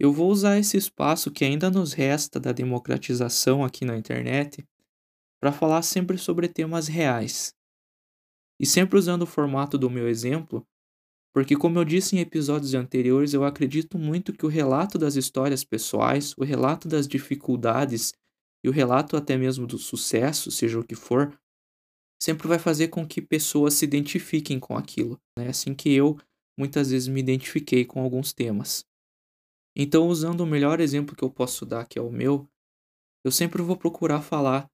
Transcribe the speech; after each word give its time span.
eu 0.00 0.10
vou 0.10 0.30
usar 0.30 0.58
esse 0.58 0.78
espaço 0.78 1.30
que 1.30 1.44
ainda 1.44 1.70
nos 1.70 1.92
resta 1.92 2.40
da 2.40 2.52
democratização 2.52 3.62
aqui 3.62 3.84
na 3.84 3.98
internet 3.98 4.66
para 5.38 5.52
falar 5.52 5.82
sempre 5.82 6.16
sobre 6.16 6.48
temas 6.48 6.88
reais. 6.88 7.54
E 8.58 8.64
sempre 8.64 8.98
usando 8.98 9.22
o 9.22 9.26
formato 9.26 9.76
do 9.76 9.90
meu 9.90 10.08
exemplo, 10.08 10.66
porque, 11.34 11.54
como 11.54 11.78
eu 11.78 11.84
disse 11.84 12.16
em 12.16 12.20
episódios 12.20 12.72
anteriores, 12.72 13.34
eu 13.34 13.44
acredito 13.44 13.98
muito 13.98 14.32
que 14.32 14.46
o 14.46 14.48
relato 14.48 14.98
das 14.98 15.16
histórias 15.16 15.62
pessoais, 15.62 16.34
o 16.38 16.44
relato 16.44 16.88
das 16.88 17.06
dificuldades 17.06 18.14
e 18.64 18.70
o 18.70 18.72
relato 18.72 19.18
até 19.18 19.36
mesmo 19.36 19.66
do 19.66 19.76
sucesso, 19.76 20.50
seja 20.50 20.80
o 20.80 20.84
que 20.84 20.94
for, 20.94 21.38
sempre 22.20 22.48
vai 22.48 22.58
fazer 22.58 22.88
com 22.88 23.06
que 23.06 23.20
pessoas 23.20 23.74
se 23.74 23.84
identifiquem 23.84 24.58
com 24.58 24.78
aquilo. 24.78 25.20
É 25.38 25.42
né? 25.42 25.48
assim 25.50 25.74
que 25.74 25.92
eu 25.92 26.18
muitas 26.58 26.90
vezes 26.90 27.06
me 27.06 27.20
identifiquei 27.20 27.84
com 27.84 28.02
alguns 28.02 28.32
temas. 28.32 28.89
Então, 29.74 30.08
usando 30.08 30.40
o 30.40 30.46
melhor 30.46 30.80
exemplo 30.80 31.14
que 31.14 31.22
eu 31.22 31.30
posso 31.30 31.64
dar, 31.64 31.86
que 31.86 31.98
é 31.98 32.02
o 32.02 32.10
meu, 32.10 32.48
eu 33.24 33.30
sempre 33.30 33.62
vou 33.62 33.76
procurar 33.76 34.22
falar 34.22 34.68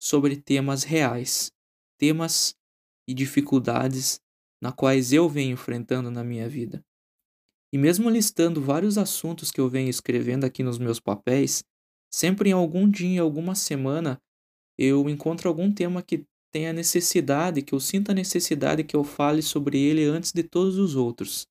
sobre 0.00 0.36
temas 0.36 0.82
reais, 0.82 1.52
temas 1.98 2.54
e 3.06 3.14
dificuldades 3.14 4.20
na 4.60 4.72
quais 4.72 5.12
eu 5.12 5.28
venho 5.28 5.52
enfrentando 5.52 6.10
na 6.10 6.24
minha 6.24 6.48
vida. 6.48 6.84
E 7.72 7.78
mesmo 7.78 8.10
listando 8.10 8.60
vários 8.60 8.98
assuntos 8.98 9.50
que 9.50 9.60
eu 9.60 9.68
venho 9.68 9.88
escrevendo 9.88 10.44
aqui 10.44 10.62
nos 10.62 10.78
meus 10.78 11.00
papéis, 11.00 11.64
sempre 12.10 12.50
em 12.50 12.52
algum 12.52 12.88
dia, 12.88 13.22
alguma 13.22 13.54
semana, 13.54 14.20
eu 14.78 15.08
encontro 15.08 15.48
algum 15.48 15.72
tema 15.72 16.02
que 16.02 16.24
tenha 16.52 16.72
necessidade, 16.72 17.62
que 17.62 17.74
eu 17.74 17.80
sinta 17.80 18.12
a 18.12 18.14
necessidade 18.14 18.84
que 18.84 18.94
eu 18.94 19.02
fale 19.02 19.42
sobre 19.42 19.80
ele 19.80 20.04
antes 20.04 20.32
de 20.32 20.42
todos 20.42 20.76
os 20.76 20.94
outros. 20.94 21.46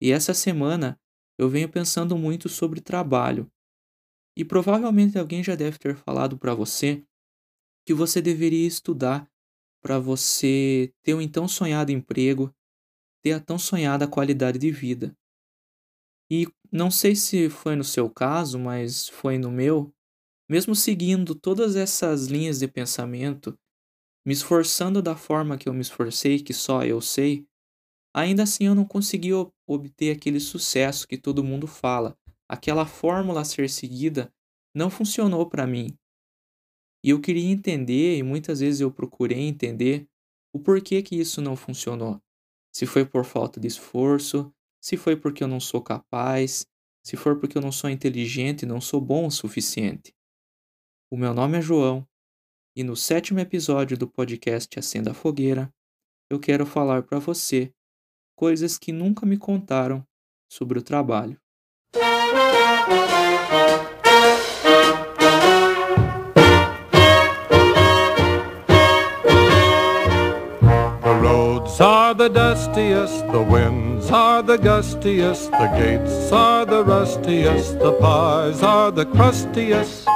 E 0.00 0.12
essa 0.12 0.34
semana 0.34 0.98
eu 1.40 1.48
venho 1.48 1.70
pensando 1.70 2.18
muito 2.18 2.50
sobre 2.50 2.82
trabalho. 2.82 3.50
E 4.36 4.44
provavelmente 4.44 5.18
alguém 5.18 5.42
já 5.42 5.54
deve 5.54 5.78
ter 5.78 5.96
falado 5.96 6.36
para 6.36 6.54
você 6.54 7.02
que 7.86 7.94
você 7.94 8.20
deveria 8.20 8.66
estudar 8.66 9.26
para 9.82 9.98
você 9.98 10.92
ter 11.02 11.14
o 11.14 11.20
então 11.22 11.48
sonhado 11.48 11.90
emprego, 11.90 12.54
ter 13.22 13.32
a 13.32 13.40
tão 13.40 13.58
sonhada 13.58 14.06
qualidade 14.06 14.58
de 14.58 14.70
vida. 14.70 15.16
E 16.30 16.46
não 16.70 16.90
sei 16.90 17.16
se 17.16 17.48
foi 17.48 17.74
no 17.74 17.84
seu 17.84 18.10
caso, 18.10 18.58
mas 18.58 19.08
foi 19.08 19.38
no 19.38 19.50
meu, 19.50 19.90
mesmo 20.46 20.74
seguindo 20.74 21.34
todas 21.34 21.74
essas 21.74 22.26
linhas 22.26 22.58
de 22.58 22.68
pensamento, 22.68 23.58
me 24.26 24.34
esforçando 24.34 25.00
da 25.00 25.16
forma 25.16 25.56
que 25.56 25.70
eu 25.70 25.72
me 25.72 25.80
esforcei, 25.80 26.38
que 26.38 26.52
só 26.52 26.84
eu 26.84 27.00
sei, 27.00 27.48
Ainda 28.14 28.42
assim, 28.42 28.64
eu 28.64 28.74
não 28.74 28.84
consegui 28.84 29.30
obter 29.66 30.16
aquele 30.16 30.40
sucesso 30.40 31.06
que 31.06 31.16
todo 31.16 31.44
mundo 31.44 31.66
fala. 31.66 32.18
Aquela 32.48 32.84
fórmula 32.84 33.42
a 33.42 33.44
ser 33.44 33.70
seguida 33.70 34.32
não 34.74 34.90
funcionou 34.90 35.48
para 35.48 35.66
mim. 35.66 35.96
E 37.04 37.10
eu 37.10 37.20
queria 37.20 37.48
entender, 37.50 38.18
e 38.18 38.22
muitas 38.22 38.60
vezes 38.60 38.80
eu 38.80 38.90
procurei 38.90 39.40
entender, 39.40 40.06
o 40.52 40.58
porquê 40.58 41.02
que 41.02 41.16
isso 41.16 41.40
não 41.40 41.56
funcionou. 41.56 42.20
Se 42.72 42.86
foi 42.86 43.04
por 43.04 43.24
falta 43.24 43.60
de 43.60 43.68
esforço, 43.68 44.52
se 44.80 44.96
foi 44.96 45.16
porque 45.16 45.42
eu 45.42 45.48
não 45.48 45.60
sou 45.60 45.80
capaz, 45.80 46.66
se 47.04 47.16
for 47.16 47.38
porque 47.38 47.56
eu 47.56 47.62
não 47.62 47.72
sou 47.72 47.88
inteligente 47.88 48.62
e 48.62 48.66
não 48.66 48.80
sou 48.80 49.00
bom 49.00 49.26
o 49.26 49.30
suficiente. 49.30 50.14
O 51.10 51.16
meu 51.16 51.32
nome 51.32 51.58
é 51.58 51.62
João, 51.62 52.06
e 52.76 52.82
no 52.82 52.96
sétimo 52.96 53.40
episódio 53.40 53.96
do 53.96 54.08
podcast 54.08 54.78
Acenda 54.78 55.10
a 55.12 55.14
Fogueira, 55.14 55.72
eu 56.30 56.38
quero 56.38 56.64
falar 56.64 57.02
para 57.02 57.18
você 57.18 57.72
coisas 58.40 58.78
que 58.78 58.90
nunca 58.90 59.26
me 59.26 59.36
contaram 59.36 60.02
sobre 60.48 60.78
o 60.78 60.82
trabalho. 60.82 61.36
The 71.02 71.20
roads 71.20 71.78
are 71.82 72.14
the 72.14 72.30
dustiest, 72.30 73.26
the 73.30 73.40
winds 73.40 74.10
are 74.10 74.42
the 74.42 74.56
gustiest, 74.56 75.50
the 75.50 75.68
gates 75.76 76.32
are 76.32 76.64
the 76.64 76.82
rustiest, 76.82 77.78
the 77.78 77.92
pies 78.00 78.62
are 78.62 78.90
the 78.90 79.04
crustiest, 79.04 80.06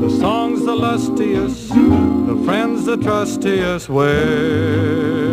the 0.00 0.08
songs 0.18 0.64
the 0.64 0.74
lustiest, 0.74 1.68
the 1.68 2.42
friends 2.46 2.86
the 2.86 2.96
trustiest, 2.96 3.90
way 3.90 5.25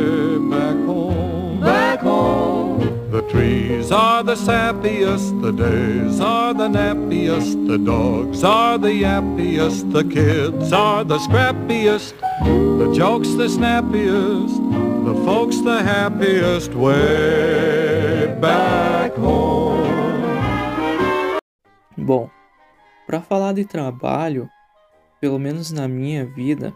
trees 3.30 3.92
are 3.92 4.24
the 4.24 4.36
sappiest, 4.36 5.42
the 5.42 5.52
days 5.52 6.20
are 6.20 6.54
the 6.54 6.68
nappiest, 6.68 7.68
the 7.68 7.78
dogs 7.78 8.44
are 8.44 8.78
the 8.78 8.90
yappiest, 8.90 9.92
the 9.92 10.04
kids 10.04 10.72
are 10.74 11.04
the 11.04 11.18
scrappiest, 11.20 12.14
the 12.78 12.94
jokes 12.94 13.34
the 13.36 13.48
snappiest, 13.48 14.58
the 15.06 15.16
folks 15.26 15.62
the 15.62 15.82
happiest 15.84 16.74
way 16.74 18.36
back 18.42 19.14
home. 19.16 19.84
Bom, 21.98 22.30
para 23.06 23.22
falar 23.22 23.54
de 23.54 23.64
trabalho, 23.64 24.50
pelo 25.22 25.40
menos 25.40 25.72
na 25.72 25.88
minha 25.88 26.26
vida, 26.26 26.74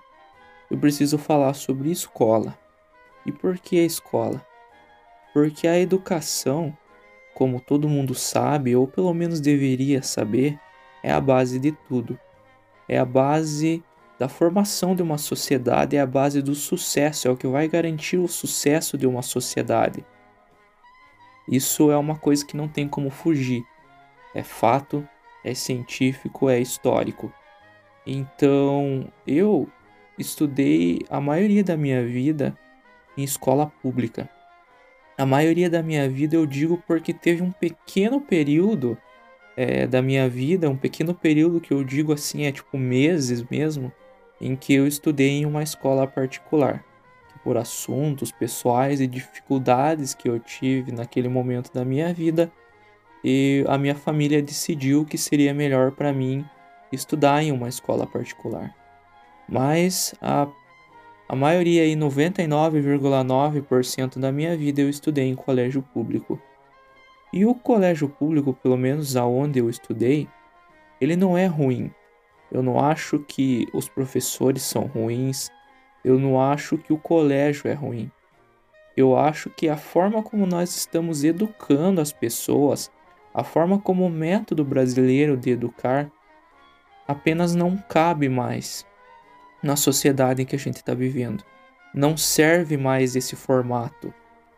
eu 0.72 0.78
preciso 0.78 1.18
falar 1.18 1.54
sobre 1.54 1.92
escola. 1.92 2.58
E 3.26 3.32
por 3.32 3.58
que 3.58 3.80
a 3.80 3.84
escola? 3.84 4.47
Porque 5.38 5.68
a 5.68 5.78
educação, 5.78 6.76
como 7.36 7.62
todo 7.62 7.88
mundo 7.88 8.16
sabe, 8.16 8.76
ou 8.76 8.88
pelo 8.88 9.14
menos 9.14 9.40
deveria 9.40 10.02
saber, 10.02 10.60
é 11.04 11.12
a 11.12 11.22
base 11.22 11.60
de 11.60 11.74
tudo. 11.88 12.20
É 12.90 12.98
a 12.98 13.06
base 13.06 13.84
da 14.18 14.28
formação 14.28 14.96
de 14.96 15.04
uma 15.04 15.20
sociedade, 15.20 15.96
é 15.96 16.02
a 16.02 16.08
base 16.08 16.42
do 16.42 16.56
sucesso, 16.56 17.28
é 17.28 17.32
o 17.32 17.38
que 17.38 17.46
vai 17.46 17.68
garantir 17.68 18.18
o 18.18 18.28
sucesso 18.28 18.98
de 18.98 19.06
uma 19.06 19.22
sociedade. 19.22 20.04
Isso 21.48 21.92
é 21.92 21.98
uma 21.98 22.16
coisa 22.16 22.44
que 22.44 22.58
não 22.58 22.68
tem 22.68 22.88
como 22.88 23.12
fugir. 23.12 23.64
É 24.34 24.42
fato, 24.42 25.08
é 25.44 25.54
científico, 25.54 26.50
é 26.50 26.60
histórico. 26.60 27.32
Então, 28.08 29.08
eu 29.28 29.70
estudei 30.18 31.06
a 31.12 31.22
maioria 31.22 31.64
da 31.64 31.78
minha 31.78 32.04
vida 32.04 32.58
em 33.16 33.24
escola 33.24 33.72
pública. 33.84 34.28
A 35.18 35.26
maioria 35.26 35.70
da 35.70 35.82
minha 35.82 36.08
vida 36.08 36.36
eu 36.36 36.46
digo 36.46 36.82
porque 36.86 37.12
teve 37.12 37.42
um 37.42 37.52
pequeno 37.52 38.22
período 38.22 38.98
é, 39.56 39.88
da 39.88 40.00
minha 40.02 40.30
vida, 40.30 40.70
um 40.70 40.78
pequeno 40.78 41.14
período 41.14 41.60
que 41.60 41.74
eu 41.74 41.84
digo 41.84 42.14
assim, 42.14 42.46
é 42.46 42.52
tipo 42.52 42.78
meses 42.78 43.44
mesmo, 43.50 43.92
em 44.40 44.56
que 44.56 44.74
eu 44.74 44.86
estudei 44.86 45.30
em 45.30 45.46
uma 45.46 45.64
escola 45.64 46.06
particular. 46.06 46.86
Por 47.44 47.58
assuntos 47.58 48.32
pessoais 48.32 49.02
e 49.02 49.08
dificuldades 49.08 50.14
que 50.14 50.30
eu 50.30 50.40
tive 50.40 50.92
naquele 50.92 51.28
momento 51.28 51.74
da 51.74 51.84
minha 51.84 52.14
vida, 52.14 52.52
e 53.24 53.66
a 53.68 53.78
minha 53.78 53.96
família 53.96 54.42
decidiu 54.42 55.04
que 55.04 55.18
seria 55.18 55.54
melhor 55.54 55.92
para 55.92 56.14
mim 56.14 56.46
estudar 56.92 57.42
em 57.42 57.52
uma 57.52 57.68
escola 57.68 58.06
particular. 58.06 58.74
Mas 59.50 60.14
a 60.22 60.48
a 61.30 61.36
maioria, 61.36 61.82
aí 61.82 61.94
99,9% 61.94 64.18
da 64.18 64.32
minha 64.32 64.56
vida 64.56 64.82
eu 64.82 64.90
estudei 64.90 65.26
em 65.26 65.36
colégio 65.36 65.82
público. 65.82 66.42
E 67.34 67.46
o 67.46 67.54
colégio 67.54 68.08
público, 68.08 68.54
pelo 68.54 68.78
menos 68.78 69.18
aonde 69.18 69.60
eu 69.60 69.70
estudei, 69.70 70.26
ele 71.02 71.18
não 71.18 71.38
é 71.38 71.46
ruim. 71.46 71.92
Eu 72.50 72.64
não 72.64 72.80
acho 72.80 73.20
que 73.20 73.68
os 73.74 73.90
professores 73.90 74.64
são 74.64 74.84
ruins. 74.84 75.50
Eu 76.02 76.18
não 76.18 76.40
acho 76.40 76.78
que 76.78 76.94
o 76.94 76.98
colégio 76.98 77.68
é 77.68 77.74
ruim. 77.74 78.10
Eu 78.96 79.18
acho 79.18 79.50
que 79.50 79.68
a 79.68 79.76
forma 79.76 80.24
como 80.24 80.48
nós 80.48 80.74
estamos 80.74 81.26
educando 81.26 82.00
as 82.00 82.14
pessoas, 82.14 82.90
a 83.34 83.44
forma 83.44 83.78
como 83.78 84.06
o 84.06 84.10
método 84.10 84.64
brasileiro 84.64 85.36
de 85.36 85.50
educar, 85.50 86.10
apenas 87.06 87.54
não 87.54 87.76
cabe 87.76 88.30
mais 88.30 88.87
na 89.68 89.76
sociedade 89.76 90.42
em 90.42 90.46
que 90.46 90.56
a 90.56 90.60
gente 90.60 90.78
está 90.78 90.94
vivendo. 90.94 91.44
Não 91.94 92.16
serve 92.16 92.78
mais 92.78 93.16
esse 93.16 93.36
formato. 93.36 94.14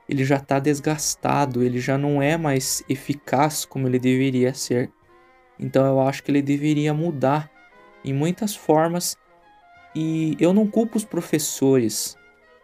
Ele 0.07 0.23
já 0.23 0.37
está 0.37 0.59
desgastado, 0.59 1.63
ele 1.63 1.79
já 1.79 1.97
não 1.97 2.21
é 2.21 2.37
mais 2.37 2.83
eficaz 2.87 3.65
como 3.65 3.87
ele 3.87 3.99
deveria 3.99 4.53
ser. 4.53 4.91
Então 5.59 5.85
eu 5.85 5.99
acho 5.99 6.23
que 6.23 6.31
ele 6.31 6.41
deveria 6.41 6.93
mudar 6.93 7.49
em 8.05 8.13
muitas 8.13 8.55
formas 8.55 9.17
e 9.95 10.37
eu 10.39 10.53
não 10.53 10.67
culpo 10.67 10.97
os 10.97 11.03
professores 11.03 12.15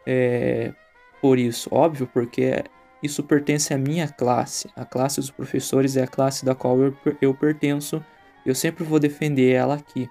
é, 0.05 0.71
por 1.19 1.39
isso, 1.39 1.67
óbvio, 1.71 2.07
porque 2.13 2.63
isso 3.01 3.23
pertence 3.23 3.73
à 3.73 3.77
minha 3.77 4.07
classe. 4.07 4.69
A 4.75 4.85
classe 4.85 5.19
dos 5.19 5.31
professores 5.31 5.97
é 5.97 6.03
a 6.03 6.07
classe 6.07 6.45
da 6.45 6.53
qual 6.53 6.79
eu, 6.79 6.95
eu 7.19 7.33
pertenço. 7.33 8.03
Eu 8.45 8.53
sempre 8.53 8.83
vou 8.83 8.99
defender 8.99 9.51
ela 9.51 9.75
aqui. 9.75 10.07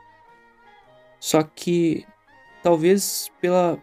Só 1.21 1.43
que 1.43 2.05
talvez 2.65 3.31
pela, 3.43 3.79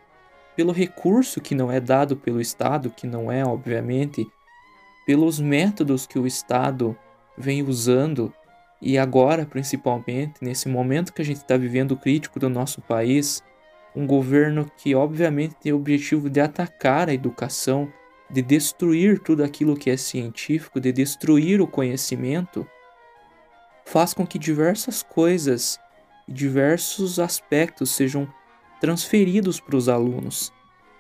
pelo 0.56 0.72
recurso 0.72 1.39
que 1.39 1.54
não 1.54 1.72
é 1.72 1.80
dado 1.80 2.18
pelo 2.18 2.42
Estado, 2.42 2.89
que 2.89 3.06
não 3.06 3.31
é, 3.31 3.45
obviamente, 3.45 4.28
pelos 5.06 5.39
métodos 5.39 6.07
que 6.07 6.18
o 6.18 6.25
Estado 6.25 6.98
vem 7.38 7.62
usando 7.62 8.33
E 8.81 8.98
agora, 8.98 9.45
principalmente, 9.45 10.39
nesse 10.42 10.68
momento 10.68 11.13
que 11.13 11.22
a 11.22 11.25
gente 11.25 11.38
está 11.38 11.56
vivendo 11.56 11.95
crítico 11.95 12.39
do 12.39 12.50
nosso 12.50 12.81
país, 12.81 13.44
um 13.95 14.07
governo 14.07 14.66
que 14.75 14.95
obviamente 14.95 15.54
tem 15.62 15.72
o 15.72 15.75
objetivo 15.75 16.27
de 16.27 16.42
atacar 16.42 17.07
a 17.07 17.13
educação, 17.13 17.94
de 18.27 18.42
destruir 18.42 19.19
tudo 19.19 19.44
aquilo 19.44 19.77
que 19.77 19.92
é 19.92 19.98
científico, 19.98 20.80
de 20.80 20.92
destruir 20.92 21.62
o 21.62 21.68
conhecimento, 21.68 22.68
faz 23.86 24.16
com 24.16 24.25
que 24.25 24.39
diversas 24.39 25.04
coisas 25.04 25.80
diversos 26.27 27.19
aspectos 27.19 27.92
sejam 27.92 28.27
transferidos 28.81 29.60
para 29.60 29.78
os 29.78 29.88
alunos, 29.88 30.51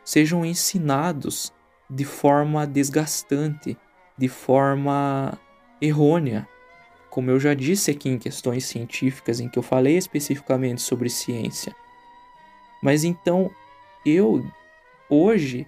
sejam 0.05 0.45
ensinados 0.45 1.51
de 1.89 2.05
forma 2.05 2.65
desgastante, 2.65 3.75
de 4.15 4.27
forma 4.29 5.37
errônea. 5.81 6.47
Como 7.09 7.31
eu 7.31 7.39
já 7.39 7.55
disse 7.55 7.89
aqui 7.89 8.07
em 8.07 8.19
questões 8.19 8.65
científicas, 8.65 9.39
em 9.39 9.49
que 9.49 9.57
eu 9.57 9.63
falei 9.63 9.97
especificamente 9.97 10.81
sobre 10.81 11.09
ciência. 11.09 11.75
Mas 12.83 13.03
então, 13.03 13.49
eu, 14.05 14.45
hoje, 15.09 15.67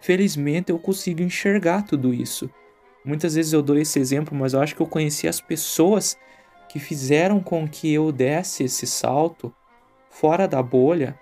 felizmente, 0.00 0.72
eu 0.72 0.78
consigo 0.78 1.22
enxergar 1.22 1.82
tudo 1.82 2.12
isso. 2.12 2.50
Muitas 3.04 3.34
vezes 3.34 3.52
eu 3.52 3.62
dou 3.62 3.78
esse 3.78 3.98
exemplo, 3.98 4.36
mas 4.36 4.54
eu 4.54 4.60
acho 4.60 4.74
que 4.74 4.80
eu 4.80 4.86
conheci 4.86 5.28
as 5.28 5.40
pessoas 5.40 6.18
que 6.70 6.78
fizeram 6.78 7.38
com 7.38 7.68
que 7.68 7.92
eu 7.92 8.10
desse 8.10 8.64
esse 8.64 8.86
salto 8.86 9.54
fora 10.08 10.48
da 10.48 10.62
bolha, 10.62 11.18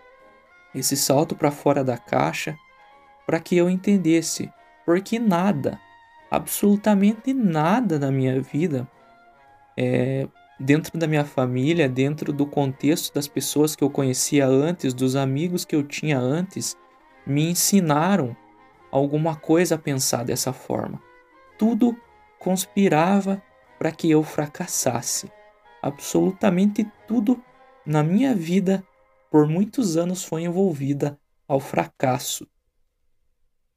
esse 0.75 0.97
salto 0.97 1.35
para 1.35 1.51
fora 1.51 1.83
da 1.83 1.97
caixa, 1.97 2.57
para 3.27 3.41
que 3.41 3.57
eu 3.57 3.69
entendesse, 3.69 4.51
porque 4.85 5.19
nada, 5.19 5.79
absolutamente 6.31 7.33
nada 7.35 7.99
na 7.99 8.11
minha 8.11 8.41
vida, 8.41 8.89
é, 9.77 10.27
dentro 10.59 10.99
da 10.99 11.07
minha 11.07 11.25
família, 11.25 11.89
dentro 11.89 12.33
do 12.33 12.47
contexto 12.47 13.15
das 13.15 13.29
pessoas 13.29 13.77
que 13.77 13.85
eu 13.85 13.91
conhecia 13.91 14.47
antes, 14.47 14.93
dos 14.93 15.15
amigos 15.15 15.65
que 15.65 15.77
eu 15.77 15.83
tinha 15.83 16.19
antes, 16.19 16.77
me 17.27 17.51
ensinaram 17.51 18.37
alguma 18.91 19.37
coisa 19.37 19.75
a 19.75 19.79
pensar 19.79 20.25
dessa 20.25 20.53
forma. 20.53 21.01
Tudo 21.59 21.97
conspirava 22.39 23.43
para 23.79 23.93
que 23.93 24.11
eu 24.11 24.23
fracassasse 24.23 25.31
absolutamente 25.83 26.87
tudo 27.07 27.41
na 27.87 28.03
minha 28.03 28.35
vida 28.35 28.85
por 29.31 29.47
muitos 29.47 29.97
anos 29.97 30.25
foi 30.25 30.43
envolvida 30.43 31.19
ao 31.47 31.61
fracasso. 31.61 32.47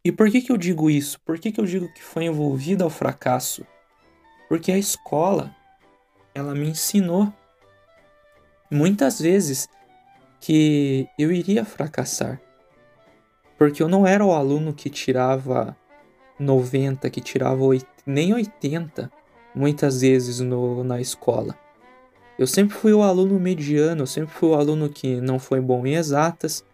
E 0.04 0.12
por 0.12 0.30
que, 0.32 0.42
que 0.42 0.52
eu 0.52 0.58
digo 0.58 0.90
isso? 0.90 1.20
Por 1.22 1.40
que, 1.40 1.52
que 1.52 1.62
eu 1.62 1.66
digo 1.66 1.94
que 1.94 2.02
foi 2.02 2.26
envolvida 2.26 2.84
ao 2.84 2.90
fracasso? 2.90 3.66
Porque 4.50 4.72
a 4.72 4.78
escola, 4.78 5.56
ela 6.34 6.56
me 6.56 6.70
ensinou 6.70 7.32
muitas 8.70 9.20
vezes 9.20 9.70
que 10.40 11.08
eu 11.20 11.32
iria 11.32 11.64
fracassar. 11.64 12.42
Porque 13.58 13.84
eu 13.84 13.88
não 13.88 14.08
era 14.08 14.26
o 14.26 14.34
aluno 14.34 14.74
que 14.74 14.90
tirava 14.90 15.78
90, 16.40 17.10
que 17.10 17.22
tirava 17.22 17.64
8, 17.64 17.86
nem 18.06 18.34
80 18.34 19.12
muitas 19.54 20.02
vezes 20.02 20.40
no, 20.40 20.84
na 20.84 21.00
escola. 21.00 21.56
Eu 22.42 22.48
sempre 22.48 22.76
fui 22.76 22.92
o 22.92 23.04
aluno 23.04 23.40
mediano, 23.40 24.02
eu 24.02 24.08
sempre 24.08 24.34
fui 24.34 24.50
o 24.50 24.56
aluno 24.56 24.90
que 24.90 25.22
não 25.22 25.38
foi 25.38 25.62
bom 25.62 25.86
em 25.86 25.94
exatas, 25.94 26.66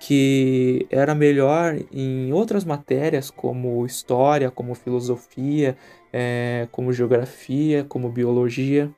que 0.00 0.88
era 0.90 1.14
melhor 1.14 1.78
em 1.92 2.32
outras 2.32 2.64
matérias 2.64 3.30
como 3.30 3.86
história, 3.86 4.50
como 4.50 4.74
filosofia, 4.74 5.78
é, 6.12 6.66
como 6.72 6.92
geografia, 6.92 7.86
como 7.88 8.08
biologia. 8.08 8.90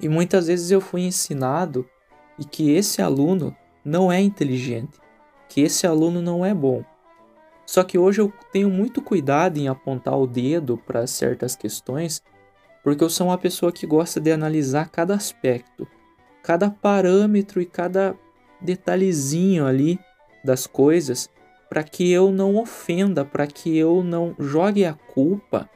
E 0.00 0.08
muitas 0.08 0.46
vezes 0.46 0.70
eu 0.70 0.80
fui 0.80 1.02
ensinado 1.02 1.86
e 2.38 2.44
que 2.46 2.70
esse 2.70 3.02
aluno 3.02 3.54
não 3.84 4.10
é 4.10 4.18
inteligente, 4.22 4.98
que 5.50 5.60
esse 5.60 5.86
aluno 5.86 6.22
não 6.22 6.46
é 6.46 6.54
bom. 6.54 6.82
Só 7.66 7.84
que 7.84 7.98
hoje 7.98 8.22
eu 8.22 8.32
tenho 8.50 8.70
muito 8.70 9.02
cuidado 9.02 9.58
em 9.58 9.68
apontar 9.68 10.18
o 10.18 10.26
dedo 10.26 10.78
para 10.78 11.06
certas 11.06 11.54
questões 11.54 12.22
porque 12.82 13.02
eu 13.02 13.10
sou 13.10 13.28
uma 13.28 13.38
pessoa 13.38 13.72
que 13.72 13.86
gosta 13.86 14.20
de 14.20 14.30
analisar 14.30 14.88
cada 14.88 15.14
aspecto, 15.14 15.86
cada 16.42 16.70
parâmetro 16.70 17.60
e 17.60 17.66
cada 17.66 18.14
detalhezinho 18.60 19.66
ali 19.66 19.98
das 20.44 20.66
coisas 20.66 21.28
para 21.68 21.82
que 21.82 22.10
eu 22.10 22.30
não 22.30 22.56
ofenda, 22.56 23.24
para 23.24 23.46
que 23.46 23.76
eu 23.76 24.02
não 24.02 24.34
jogue 24.38 24.84
a 24.84 24.94
culpa 24.94 25.68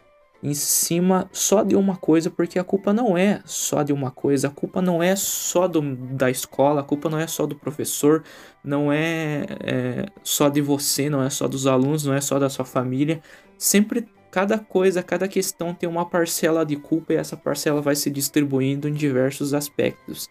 em 0.43 0.55
cima 0.55 1.29
só 1.31 1.63
de 1.63 1.77
uma 1.77 1.97
coisa, 1.97 2.29
porque 2.29 2.59
a 2.59 2.65
culpa 2.65 2.93
não 2.93 3.17
é 3.17 3.41
só 3.45 3.83
de 3.85 3.93
uma 3.93 4.11
coisa, 4.11 4.49
a 4.49 4.51
culpa 4.51 4.83
não 4.83 5.01
é 5.01 5.15
só 5.15 5.69
do, 5.69 5.81
da 5.95 6.31
escola, 6.31 6.81
a 6.81 6.85
culpa 6.85 7.09
não 7.09 7.19
é 7.19 7.29
só 7.29 7.47
do 7.47 7.55
professor, 7.55 8.25
não 8.65 8.93
é, 8.93 9.47
é 9.61 10.07
só 10.25 10.49
de 10.49 10.61
você, 10.61 11.09
não 11.09 11.23
é 11.23 11.31
só 11.31 11.47
dos 11.47 11.67
alunos, 11.67 12.05
não 12.05 12.15
é 12.15 12.21
só 12.21 12.41
da 12.41 12.49
sua 12.49 12.65
família. 12.65 13.23
Sempre 13.57 14.09
cada 14.33 14.59
coisa, 14.59 15.03
cada 15.03 15.29
questão 15.29 15.75
tem 15.75 15.87
uma 15.87 16.07
parcela 16.07 16.65
de 16.65 16.75
culpa 16.75 17.13
e 17.13 17.17
essa 17.17 17.37
parcela 17.37 17.83
vai 17.83 17.95
se 17.95 18.11
distribuindo 18.11 18.89
em 18.89 18.95
diversos 18.95 19.53
aspectos. 19.53 20.27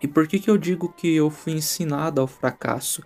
E 0.00 0.06
por 0.06 0.28
que, 0.28 0.38
que 0.38 0.48
eu 0.48 0.56
digo 0.56 0.88
que 0.92 1.12
eu 1.12 1.28
fui 1.28 1.52
ensinado 1.52 2.20
ao 2.20 2.28
fracasso? 2.28 3.02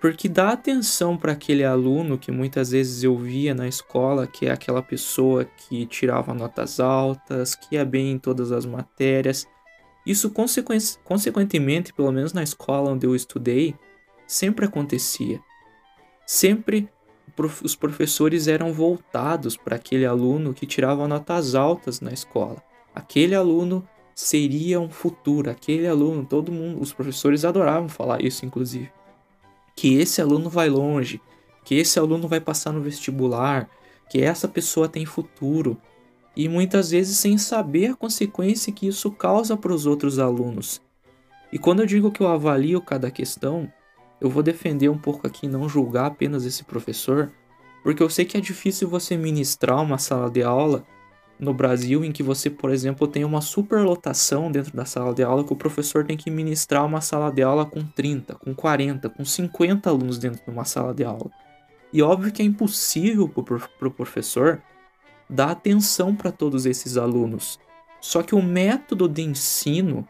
Porque 0.00 0.28
dá 0.28 0.50
atenção 0.50 1.16
para 1.16 1.32
aquele 1.32 1.64
aluno 1.64 2.16
que 2.16 2.30
muitas 2.30 2.70
vezes 2.70 3.02
eu 3.02 3.18
via 3.18 3.52
na 3.54 3.66
escola, 3.66 4.24
que 4.24 4.46
é 4.46 4.52
aquela 4.52 4.82
pessoa 4.82 5.44
que 5.44 5.84
tirava 5.86 6.32
notas 6.32 6.78
altas, 6.78 7.56
que 7.56 7.74
ia 7.74 7.84
bem 7.84 8.12
em 8.12 8.18
todas 8.18 8.52
as 8.52 8.64
matérias. 8.64 9.48
Isso, 10.06 10.30
consequentemente, 10.30 11.92
pelo 11.92 12.12
menos 12.12 12.32
na 12.32 12.44
escola 12.44 12.92
onde 12.92 13.04
eu 13.04 13.16
estudei, 13.16 13.74
sempre 14.28 14.64
acontecia. 14.64 15.40
Sempre 16.24 16.88
os 17.44 17.76
professores 17.76 18.48
eram 18.48 18.72
voltados 18.72 19.56
para 19.56 19.76
aquele 19.76 20.06
aluno 20.06 20.54
que 20.54 20.66
tirava 20.66 21.06
notas 21.06 21.54
altas 21.54 22.00
na 22.00 22.12
escola. 22.12 22.62
Aquele 22.94 23.34
aluno 23.34 23.86
seria 24.14 24.80
um 24.80 24.88
futuro, 24.88 25.50
aquele 25.50 25.86
aluno, 25.86 26.24
todo 26.24 26.50
mundo, 26.50 26.80
os 26.80 26.94
professores 26.94 27.44
adoravam 27.44 27.88
falar 27.88 28.22
isso, 28.24 28.46
inclusive. 28.46 28.90
Que 29.74 29.98
esse 29.98 30.22
aluno 30.22 30.48
vai 30.48 30.70
longe, 30.70 31.20
que 31.62 31.74
esse 31.74 31.98
aluno 31.98 32.26
vai 32.26 32.40
passar 32.40 32.72
no 32.72 32.80
vestibular, 32.80 33.68
que 34.08 34.22
essa 34.22 34.48
pessoa 34.48 34.88
tem 34.88 35.04
futuro. 35.04 35.76
E 36.34 36.48
muitas 36.48 36.90
vezes 36.90 37.18
sem 37.18 37.36
saber 37.36 37.90
a 37.90 37.96
consequência 37.96 38.72
que 38.72 38.86
isso 38.86 39.10
causa 39.10 39.56
para 39.56 39.74
os 39.74 39.84
outros 39.84 40.18
alunos. 40.18 40.80
E 41.52 41.58
quando 41.58 41.80
eu 41.80 41.86
digo 41.86 42.10
que 42.10 42.22
eu 42.22 42.28
avalio 42.28 42.80
cada 42.80 43.10
questão, 43.10 43.70
eu 44.20 44.30
vou 44.30 44.42
defender 44.42 44.88
um 44.88 44.98
pouco 44.98 45.26
aqui, 45.26 45.46
não 45.46 45.68
julgar 45.68 46.06
apenas 46.06 46.44
esse 46.44 46.64
professor, 46.64 47.30
porque 47.82 48.02
eu 48.02 48.10
sei 48.10 48.24
que 48.24 48.36
é 48.36 48.40
difícil 48.40 48.88
você 48.88 49.16
ministrar 49.16 49.80
uma 49.82 49.98
sala 49.98 50.30
de 50.30 50.42
aula 50.42 50.84
no 51.38 51.52
Brasil 51.52 52.04
em 52.04 52.12
que 52.12 52.22
você, 52.22 52.48
por 52.48 52.70
exemplo, 52.70 53.06
tem 53.06 53.24
uma 53.24 53.40
superlotação 53.40 54.50
dentro 54.50 54.74
da 54.74 54.84
sala 54.84 55.14
de 55.14 55.22
aula 55.22 55.44
que 55.44 55.52
o 55.52 55.56
professor 55.56 56.04
tem 56.04 56.16
que 56.16 56.30
ministrar 56.30 56.84
uma 56.84 57.00
sala 57.00 57.30
de 57.30 57.42
aula 57.42 57.66
com 57.66 57.84
30, 57.84 58.34
com 58.36 58.54
40, 58.54 59.10
com 59.10 59.24
50 59.24 59.90
alunos 59.90 60.18
dentro 60.18 60.42
de 60.42 60.50
uma 60.50 60.64
sala 60.64 60.94
de 60.94 61.04
aula. 61.04 61.30
E 61.92 62.02
óbvio 62.02 62.32
que 62.32 62.42
é 62.42 62.44
impossível 62.44 63.28
para 63.28 63.88
o 63.88 63.90
professor 63.90 64.62
dar 65.28 65.50
atenção 65.50 66.14
para 66.14 66.32
todos 66.32 66.66
esses 66.66 66.96
alunos. 66.96 67.58
Só 68.00 68.22
que 68.22 68.34
o 68.34 68.42
método 68.42 69.08
de 69.08 69.22
ensino 69.22 70.08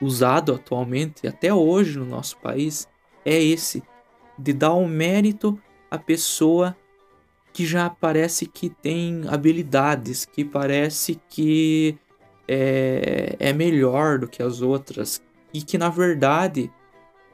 usado 0.00 0.54
atualmente, 0.54 1.26
até 1.26 1.52
hoje 1.52 1.98
no 1.98 2.04
nosso 2.04 2.36
país, 2.38 2.88
é 3.24 3.40
esse, 3.40 3.82
de 4.38 4.52
dar 4.52 4.72
o 4.72 4.80
um 4.82 4.88
mérito 4.88 5.58
à 5.90 5.98
pessoa 5.98 6.76
que 7.52 7.66
já 7.66 7.90
parece 7.90 8.46
que 8.46 8.70
tem 8.70 9.22
habilidades, 9.28 10.24
que 10.24 10.44
parece 10.44 11.20
que 11.28 11.98
é, 12.48 13.36
é 13.38 13.52
melhor 13.52 14.18
do 14.18 14.28
que 14.28 14.42
as 14.42 14.62
outras 14.62 15.22
e 15.52 15.60
que 15.60 15.76
na 15.76 15.88
verdade, 15.88 16.70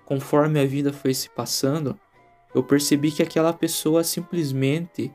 conforme 0.05 0.61
a 0.61 0.67
vida 0.67 0.93
foi 0.93 1.15
se 1.15 1.31
passando, 1.31 1.99
eu 2.55 2.63
percebi 2.63 3.13
que 3.13 3.23
aquela 3.23 3.53
pessoa 3.53 4.03
simplesmente 4.03 5.13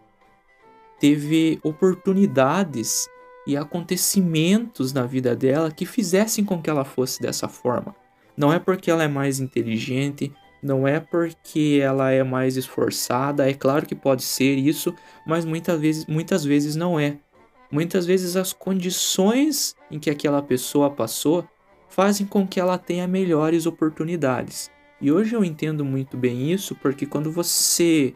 teve 1.00 1.60
oportunidades 1.63 3.10
e 3.46 3.58
acontecimentos 3.58 4.94
na 4.94 5.06
vida 5.06 5.36
dela 5.36 5.72
que 5.72 5.86
fizessem 5.86 6.46
com 6.46 6.62
que 6.62 6.70
ela 6.70 6.86
fosse 6.86 7.22
dessa 7.22 7.50
forma. 7.50 7.94
Não 8.38 8.53
é 8.53 8.60
porque 8.60 8.89
ela 8.89 9.03
é 9.03 9.08
mais 9.08 9.39
inteligente, 9.39 10.34
não 10.63 10.88
é 10.88 11.00
porque 11.00 11.79
ela 11.84 12.10
é 12.10 12.24
mais 12.24 12.55
esforçada, 12.55 13.50
é 13.50 13.53
claro 13.53 13.86
que 13.86 13.93
pode 13.93 14.24
ser 14.24 14.55
isso, 14.55 14.96
mas 15.27 15.43
muitas 15.43 15.79
vezes, 15.79 16.05
muitas 16.05 16.46
vezes 16.46 16.75
não 16.75 17.00
é. 17.00 17.17
Muitas 17.70 18.05
vezes 18.05 18.36
as 18.36 18.53
condições 18.53 19.75
em 19.91 20.00
que 20.00 20.10
aquela 20.10 20.41
pessoa 20.41 20.89
passou 20.89 21.48
fazem 21.89 22.25
com 22.25 22.48
que 22.48 22.60
ela 22.60 22.77
tenha 22.77 23.08
melhores 23.08 23.65
oportunidades. 23.65 24.72
E 25.01 25.12
hoje 25.12 25.36
eu 25.36 25.43
entendo 25.43 25.84
muito 25.84 26.15
bem 26.15 26.51
isso 26.51 26.75
porque 26.75 27.05
quando 27.05 27.32
você 27.32 28.13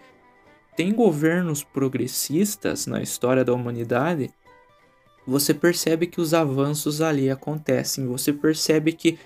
tem 0.76 0.94
governos 0.94 1.64
progressistas 1.64 2.86
na 2.86 3.02
história 3.02 3.44
da 3.44 3.54
humanidade, 3.54 4.30
você 5.26 5.54
percebe 5.54 6.08
que 6.08 6.22
os 6.22 6.34
avanços 6.34 7.02
ali 7.02 7.30
acontecem. 7.30 8.08
Você 8.08 8.32
percebe 8.32 8.94
que 8.94 9.20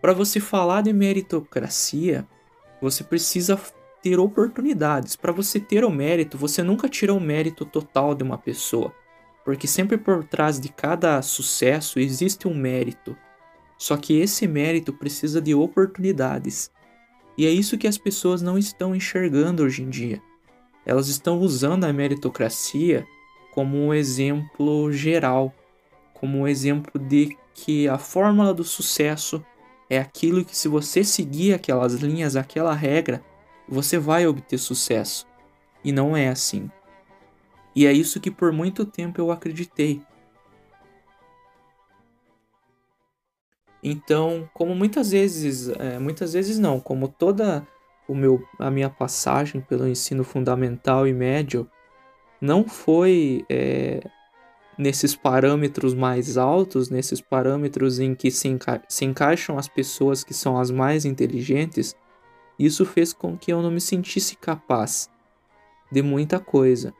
para 0.00 0.12
você 0.12 0.40
falar 0.40 0.82
de 0.82 0.92
meritocracia, 0.92 2.26
você 2.80 3.02
precisa 3.02 3.58
ter 4.02 4.18
oportunidades. 4.18 5.16
Para 5.16 5.32
você 5.32 5.58
ter 5.58 5.84
o 5.84 5.90
mérito, 5.90 6.38
você 6.38 6.62
nunca 6.62 6.88
tira 6.88 7.12
o 7.12 7.20
mérito 7.20 7.64
total 7.64 8.14
de 8.14 8.22
uma 8.22 8.38
pessoa, 8.38 8.94
porque 9.44 9.66
sempre 9.66 9.98
por 9.98 10.24
trás 10.24 10.60
de 10.60 10.68
cada 10.68 11.20
sucesso 11.22 11.98
existe 11.98 12.46
um 12.46 12.54
mérito. 12.54 13.16
Só 13.78 13.96
que 13.96 14.18
esse 14.18 14.46
mérito 14.46 14.92
precisa 14.92 15.40
de 15.40 15.54
oportunidades. 15.54 16.70
E 17.36 17.46
é 17.46 17.50
isso 17.50 17.76
que 17.76 17.86
as 17.86 17.98
pessoas 17.98 18.40
não 18.40 18.56
estão 18.56 18.94
enxergando 18.94 19.62
hoje 19.62 19.82
em 19.82 19.90
dia. 19.90 20.22
Elas 20.84 21.08
estão 21.08 21.40
usando 21.40 21.84
a 21.84 21.92
meritocracia 21.92 23.06
como 23.52 23.76
um 23.76 23.92
exemplo 23.92 24.92
geral, 24.92 25.54
como 26.14 26.38
um 26.38 26.48
exemplo 26.48 26.98
de 26.98 27.36
que 27.52 27.88
a 27.88 27.98
fórmula 27.98 28.54
do 28.54 28.62
sucesso 28.62 29.44
é 29.88 29.98
aquilo 29.98 30.44
que, 30.44 30.56
se 30.56 30.68
você 30.68 31.04
seguir 31.04 31.54
aquelas 31.54 31.94
linhas, 31.94 32.36
aquela 32.36 32.74
regra, 32.74 33.22
você 33.68 33.98
vai 33.98 34.26
obter 34.26 34.58
sucesso. 34.58 35.26
E 35.84 35.92
não 35.92 36.16
é 36.16 36.28
assim. 36.28 36.70
E 37.74 37.86
é 37.86 37.92
isso 37.92 38.20
que 38.20 38.30
por 38.30 38.52
muito 38.52 38.84
tempo 38.84 39.20
eu 39.20 39.30
acreditei. 39.30 40.02
Então, 43.82 44.48
como 44.52 44.74
muitas 44.74 45.12
vezes, 45.12 45.68
é, 45.68 45.98
muitas 45.98 46.32
vezes 46.32 46.58
não, 46.58 46.80
como 46.80 47.06
toda 47.06 47.66
o 48.08 48.14
meu, 48.14 48.42
a 48.58 48.70
minha 48.70 48.90
passagem 48.90 49.60
pelo 49.60 49.86
ensino 49.86 50.24
fundamental 50.24 51.06
e 51.06 51.12
médio 51.12 51.70
não 52.40 52.66
foi 52.66 53.44
é, 53.48 54.00
nesses 54.78 55.14
parâmetros 55.14 55.94
mais 55.94 56.36
altos, 56.36 56.90
nesses 56.90 57.20
parâmetros 57.20 57.98
em 57.98 58.14
que 58.14 58.30
se, 58.30 58.48
enca 58.48 58.82
se 58.88 59.04
encaixam 59.04 59.58
as 59.58 59.68
pessoas 59.68 60.22
que 60.22 60.34
são 60.34 60.58
as 60.58 60.70
mais 60.70 61.04
inteligentes, 61.04 61.96
isso 62.58 62.84
fez 62.84 63.12
com 63.12 63.36
que 63.36 63.52
eu 63.52 63.62
não 63.62 63.70
me 63.70 63.80
sentisse 63.80 64.36
capaz 64.36 65.10
de 65.90 66.02
muita 66.02 66.38
coisa. 66.38 66.92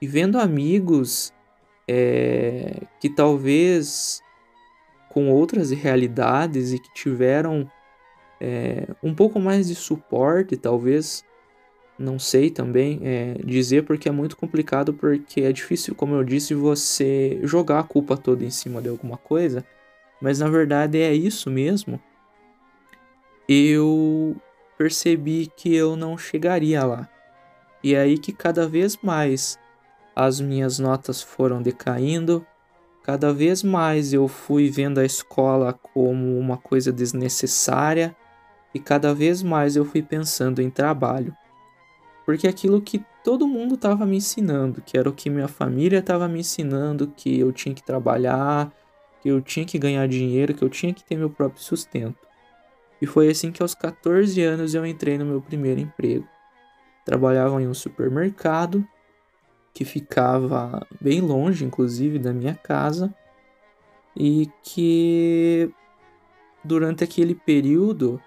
E 0.00 0.06
vendo 0.06 0.38
amigos 0.38 1.32
é, 1.86 2.82
que 3.00 3.08
talvez 3.08 4.22
com 5.08 5.30
outras 5.30 5.70
realidades 5.70 6.72
e 6.72 6.78
que 6.78 6.92
tiveram 6.92 7.70
é, 8.40 8.86
um 9.02 9.14
pouco 9.14 9.40
mais 9.40 9.68
de 9.68 9.74
suporte, 9.74 10.56
talvez 10.56 11.24
não 11.98 12.18
sei 12.18 12.50
também 12.50 13.00
é, 13.02 13.34
dizer 13.44 13.84
porque 13.84 14.08
é 14.08 14.12
muito 14.12 14.36
complicado, 14.36 14.94
porque 14.94 15.40
é 15.40 15.52
difícil, 15.52 15.94
como 15.94 16.14
eu 16.14 16.22
disse, 16.22 16.54
você 16.54 17.40
jogar 17.42 17.80
a 17.80 17.84
culpa 17.84 18.16
toda 18.16 18.44
em 18.44 18.50
cima 18.50 18.80
de 18.80 18.88
alguma 18.88 19.16
coisa, 19.16 19.64
mas 20.20 20.38
na 20.38 20.48
verdade 20.48 21.00
é 21.00 21.12
isso 21.12 21.50
mesmo. 21.50 22.00
Eu 23.48 24.36
percebi 24.76 25.50
que 25.56 25.74
eu 25.74 25.96
não 25.96 26.16
chegaria 26.16 26.84
lá. 26.84 27.08
E 27.82 27.94
é 27.94 28.00
aí 28.00 28.18
que 28.18 28.32
cada 28.32 28.68
vez 28.68 28.96
mais 29.02 29.58
as 30.14 30.40
minhas 30.40 30.78
notas 30.78 31.22
foram 31.22 31.62
decaindo, 31.62 32.46
cada 33.02 33.32
vez 33.32 33.62
mais 33.62 34.12
eu 34.12 34.28
fui 34.28 34.68
vendo 34.68 34.98
a 34.98 35.04
escola 35.04 35.72
como 35.72 36.38
uma 36.38 36.56
coisa 36.56 36.92
desnecessária 36.92 38.14
e 38.74 38.78
cada 38.78 39.14
vez 39.14 39.42
mais 39.42 39.76
eu 39.76 39.84
fui 39.84 40.02
pensando 40.02 40.60
em 40.60 40.70
trabalho. 40.70 41.34
Porque 42.28 42.46
aquilo 42.46 42.82
que 42.82 43.02
todo 43.24 43.48
mundo 43.48 43.76
estava 43.76 44.04
me 44.04 44.18
ensinando, 44.18 44.82
que 44.82 44.98
era 44.98 45.08
o 45.08 45.14
que 45.14 45.30
minha 45.30 45.48
família 45.48 46.00
estava 46.00 46.28
me 46.28 46.40
ensinando, 46.40 47.06
que 47.16 47.40
eu 47.40 47.50
tinha 47.50 47.74
que 47.74 47.82
trabalhar, 47.82 48.70
que 49.22 49.30
eu 49.30 49.40
tinha 49.40 49.64
que 49.64 49.78
ganhar 49.78 50.06
dinheiro, 50.06 50.52
que 50.52 50.62
eu 50.62 50.68
tinha 50.68 50.92
que 50.92 51.02
ter 51.02 51.16
meu 51.16 51.30
próprio 51.30 51.62
sustento. 51.62 52.18
E 53.00 53.06
foi 53.06 53.30
assim 53.30 53.50
que 53.50 53.62
aos 53.62 53.74
14 53.74 54.42
anos 54.42 54.74
eu 54.74 54.84
entrei 54.84 55.16
no 55.16 55.24
meu 55.24 55.40
primeiro 55.40 55.80
emprego. 55.80 56.28
Trabalhava 57.02 57.62
em 57.62 57.66
um 57.66 57.72
supermercado 57.72 58.86
que 59.72 59.86
ficava 59.86 60.86
bem 61.00 61.22
longe, 61.22 61.64
inclusive, 61.64 62.18
da 62.18 62.34
minha 62.34 62.54
casa, 62.54 63.10
e 64.14 64.50
que 64.62 65.72
durante 66.62 67.02
aquele 67.02 67.34
período 67.34 68.20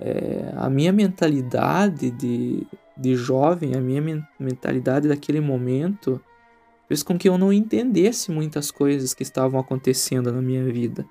é, 0.00 0.52
a 0.56 0.68
minha 0.68 0.92
mentalidade 0.92 2.10
de, 2.10 2.66
de 2.96 3.14
jovem, 3.14 3.74
a 3.74 3.80
minha 3.80 4.26
mentalidade 4.38 5.08
daquele 5.08 5.40
momento, 5.40 6.20
fez 6.88 7.02
com 7.02 7.18
que 7.18 7.28
eu 7.28 7.36
não 7.36 7.52
entendesse 7.52 8.30
muitas 8.30 8.70
coisas 8.70 9.14
que 9.14 9.22
estavam 9.22 9.58
acontecendo 9.58 10.32
na 10.32 10.40
minha 10.40 10.64
vida. 10.64 11.06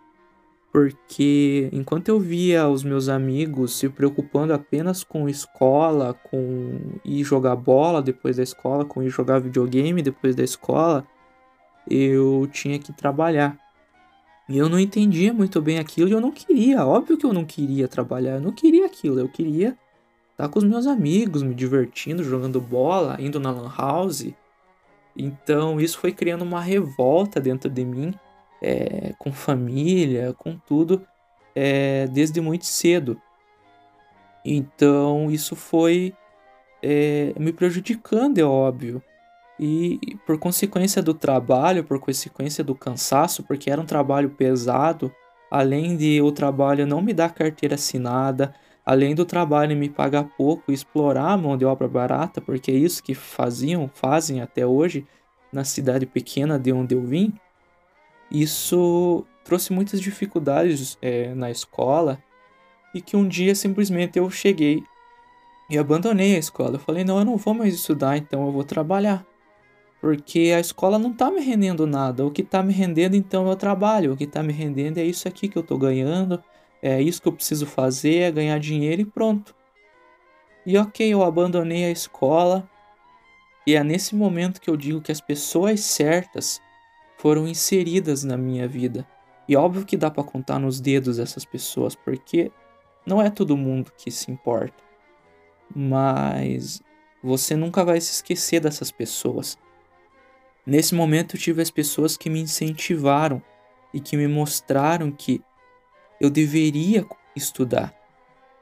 Porque 0.72 1.70
enquanto 1.72 2.10
eu 2.10 2.20
via 2.20 2.68
os 2.68 2.84
meus 2.84 3.08
amigos 3.08 3.78
se 3.78 3.88
preocupando 3.90 4.54
apenas 4.54 5.04
com 5.04 5.30
escola, 5.30 6.16
com 6.16 6.80
ir 7.06 7.24
jogar 7.24 7.56
bola 7.56 8.02
depois 8.02 8.38
da 8.38 8.44
escola, 8.44 8.84
com 8.84 9.04
ir 9.04 9.10
jogar 9.10 9.40
videogame 9.40 10.02
depois 10.02 10.36
da 10.36 10.44
escola, 10.44 11.06
eu 11.88 12.50
tinha 12.52 12.80
que 12.80 12.92
trabalhar. 12.92 13.56
E 14.50 14.58
eu 14.58 14.68
não 14.68 14.80
entendia 14.80 15.32
muito 15.32 15.62
bem 15.62 15.78
aquilo 15.78 16.10
e 16.10 16.12
eu 16.12 16.20
não 16.20 16.32
queria. 16.32 16.86
Óbvio 16.86 17.18
que 17.18 17.26
eu 17.26 17.34
não 17.34 17.46
queria 17.46 17.88
trabalhar, 17.88 18.36
eu 18.36 18.42
não 18.42 18.52
queria 18.52 18.86
aquilo. 18.86 19.20
Eu 19.20 19.30
queria 19.30 19.78
estar 20.34 20.50
com 20.50 20.60
os 20.60 20.66
meus 20.66 20.86
amigos, 20.86 21.42
me 21.42 21.56
divertindo, 21.56 22.24
jogando 22.24 22.60
bola, 22.60 23.18
indo 23.20 23.40
na 23.40 23.52
Lan 23.52 23.72
House. 23.76 24.34
Então 25.16 25.80
isso 25.80 26.00
foi 26.00 26.12
criando 26.12 26.42
uma 26.42 26.60
revolta 26.60 27.40
dentro 27.40 27.70
de 27.70 27.86
mim, 27.86 28.14
é, 28.62 29.14
com 29.18 29.32
família, 29.32 30.34
com 30.34 30.58
tudo, 30.58 31.06
é, 31.56 32.08
desde 32.08 32.42
muito 32.42 32.66
cedo. 32.66 33.20
Então 34.44 35.32
isso 35.32 35.56
foi 35.56 36.14
é, 36.82 37.34
me 37.40 37.54
prejudicando, 37.54 38.40
é 38.40 38.44
óbvio. 38.44 39.02
E 39.60 40.00
por 40.26 40.40
consequência 40.40 41.02
do 41.02 41.14
trabalho, 41.14 41.84
por 41.84 42.00
consequência 42.00 42.64
do 42.64 42.74
cansaço, 42.74 43.44
porque 43.44 43.70
era 43.70 43.80
um 43.80 43.86
trabalho 43.86 44.32
pesado, 44.32 45.14
além 45.50 45.96
de 45.96 46.20
o 46.22 46.32
trabalho 46.32 46.88
não 46.88 47.02
me 47.02 47.14
dar 47.14 47.34
carteira 47.34 47.76
assinada, 47.76 48.54
além 48.86 49.16
do 49.16 49.26
trabalho 49.26 49.76
me 49.76 49.90
pagar 49.90 50.24
pouco 50.38 50.72
e 50.72 50.74
explorar 50.74 51.32
a 51.32 51.38
mão 51.38 51.58
de 51.58 51.66
obra 51.66 51.88
barata, 51.88 52.42
porque 52.42 52.72
é 52.72 52.76
isso 52.76 53.04
que 53.04 53.14
faziam, 53.14 53.90
fazem 53.94 54.42
até 54.42 54.66
hoje 54.66 55.06
na 55.52 55.64
cidade 55.64 56.06
pequena 56.06 56.58
de 56.58 56.72
onde 56.72 56.96
eu 56.96 57.02
vim, 57.02 57.34
isso 58.32 59.26
trouxe 59.44 59.72
muitas 59.72 60.02
dificuldades 60.02 60.98
é, 61.02 61.34
na 61.36 61.52
escola 61.52 62.18
e 62.96 63.02
que 63.02 63.16
um 63.16 63.28
dia 63.28 63.54
simplesmente 63.54 64.18
eu 64.18 64.30
cheguei 64.30 64.84
e 65.70 65.78
abandonei 65.78 66.36
a 66.36 66.40
escola. 66.40 66.76
Eu 66.76 66.80
falei, 66.80 67.04
não, 67.04 67.20
eu 67.20 67.26
não 67.26 67.38
vou 67.38 67.54
mais 67.54 67.74
estudar, 67.74 68.18
então 68.18 68.46
eu 68.46 68.52
vou 68.52 68.64
trabalhar 68.64 69.26
porque 70.04 70.52
a 70.54 70.60
escola 70.60 71.00
não 71.00 71.12
está 71.12 71.32
me 71.32 71.40
rendendo 71.40 71.88
nada. 71.88 72.26
O 72.26 72.30
que 72.30 72.42
está 72.42 72.62
me 72.62 72.74
rendendo 72.74 73.16
então 73.16 73.48
é 73.48 73.52
o 73.54 73.56
trabalho. 73.56 74.12
O 74.12 74.18
que 74.18 74.26
está 74.26 74.44
me 74.44 74.52
rendendo 74.52 74.98
é 74.98 75.04
isso 75.06 75.30
aqui 75.30 75.48
que 75.48 75.58
eu 75.58 75.62
estou 75.62 75.78
ganhando, 75.78 76.44
é 76.86 77.02
isso 77.02 77.22
que 77.22 77.30
eu 77.30 77.34
preciso 77.34 77.66
fazer, 77.66 78.18
é 78.18 78.32
ganhar 78.32 78.60
dinheiro 78.60 79.04
e 79.04 79.06
pronto. 79.06 79.56
E 80.66 80.78
ok, 80.78 81.14
eu 81.14 81.24
abandonei 81.24 81.86
a 81.86 81.90
escola. 81.90 82.70
E 83.66 83.74
é 83.74 83.82
nesse 83.82 84.14
momento 84.14 84.60
que 84.60 84.70
eu 84.70 84.76
digo 84.76 85.00
que 85.00 85.12
as 85.12 85.22
pessoas 85.22 85.80
certas 85.80 86.62
foram 87.18 87.48
inseridas 87.48 88.26
na 88.26 88.36
minha 88.36 88.68
vida. 88.68 89.08
E 89.48 89.56
óbvio 89.56 89.86
que 89.86 89.96
dá 89.96 90.12
para 90.12 90.26
contar 90.26 90.60
nos 90.60 90.82
dedos 90.82 91.20
essas 91.20 91.46
pessoas, 91.46 91.96
porque 91.96 92.52
não 93.06 93.22
é 93.22 93.30
todo 93.30 93.56
mundo 93.56 93.94
que 93.98 94.12
se 94.12 94.30
importa. 94.30 94.84
Mas 95.74 96.82
você 97.24 97.56
nunca 97.56 97.86
vai 97.86 98.02
se 98.02 98.12
esquecer 98.12 98.60
dessas 98.60 98.92
pessoas. 98.92 99.58
Nesse 100.66 100.94
momento 100.94 101.38
eu 101.38 101.40
tive 101.40 101.62
as 101.62 101.72
pessoas 101.72 102.18
que 102.18 102.30
me 102.30 102.42
incentivaram 102.42 103.42
e 103.94 104.02
que 104.02 104.18
me 104.18 104.28
mostraram 104.28 105.10
que 105.10 105.42
eu 106.26 106.30
deveria 106.30 107.06
estudar, 107.36 107.94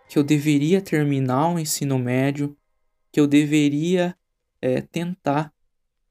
que 0.10 0.18
eu 0.18 0.24
deveria 0.24 0.82
terminar 0.82 1.54
o 1.54 1.60
ensino 1.60 2.00
médio, 2.00 2.58
que 3.12 3.20
eu 3.20 3.28
deveria 3.28 4.16
é, 4.60 4.82
tentar, 4.82 5.54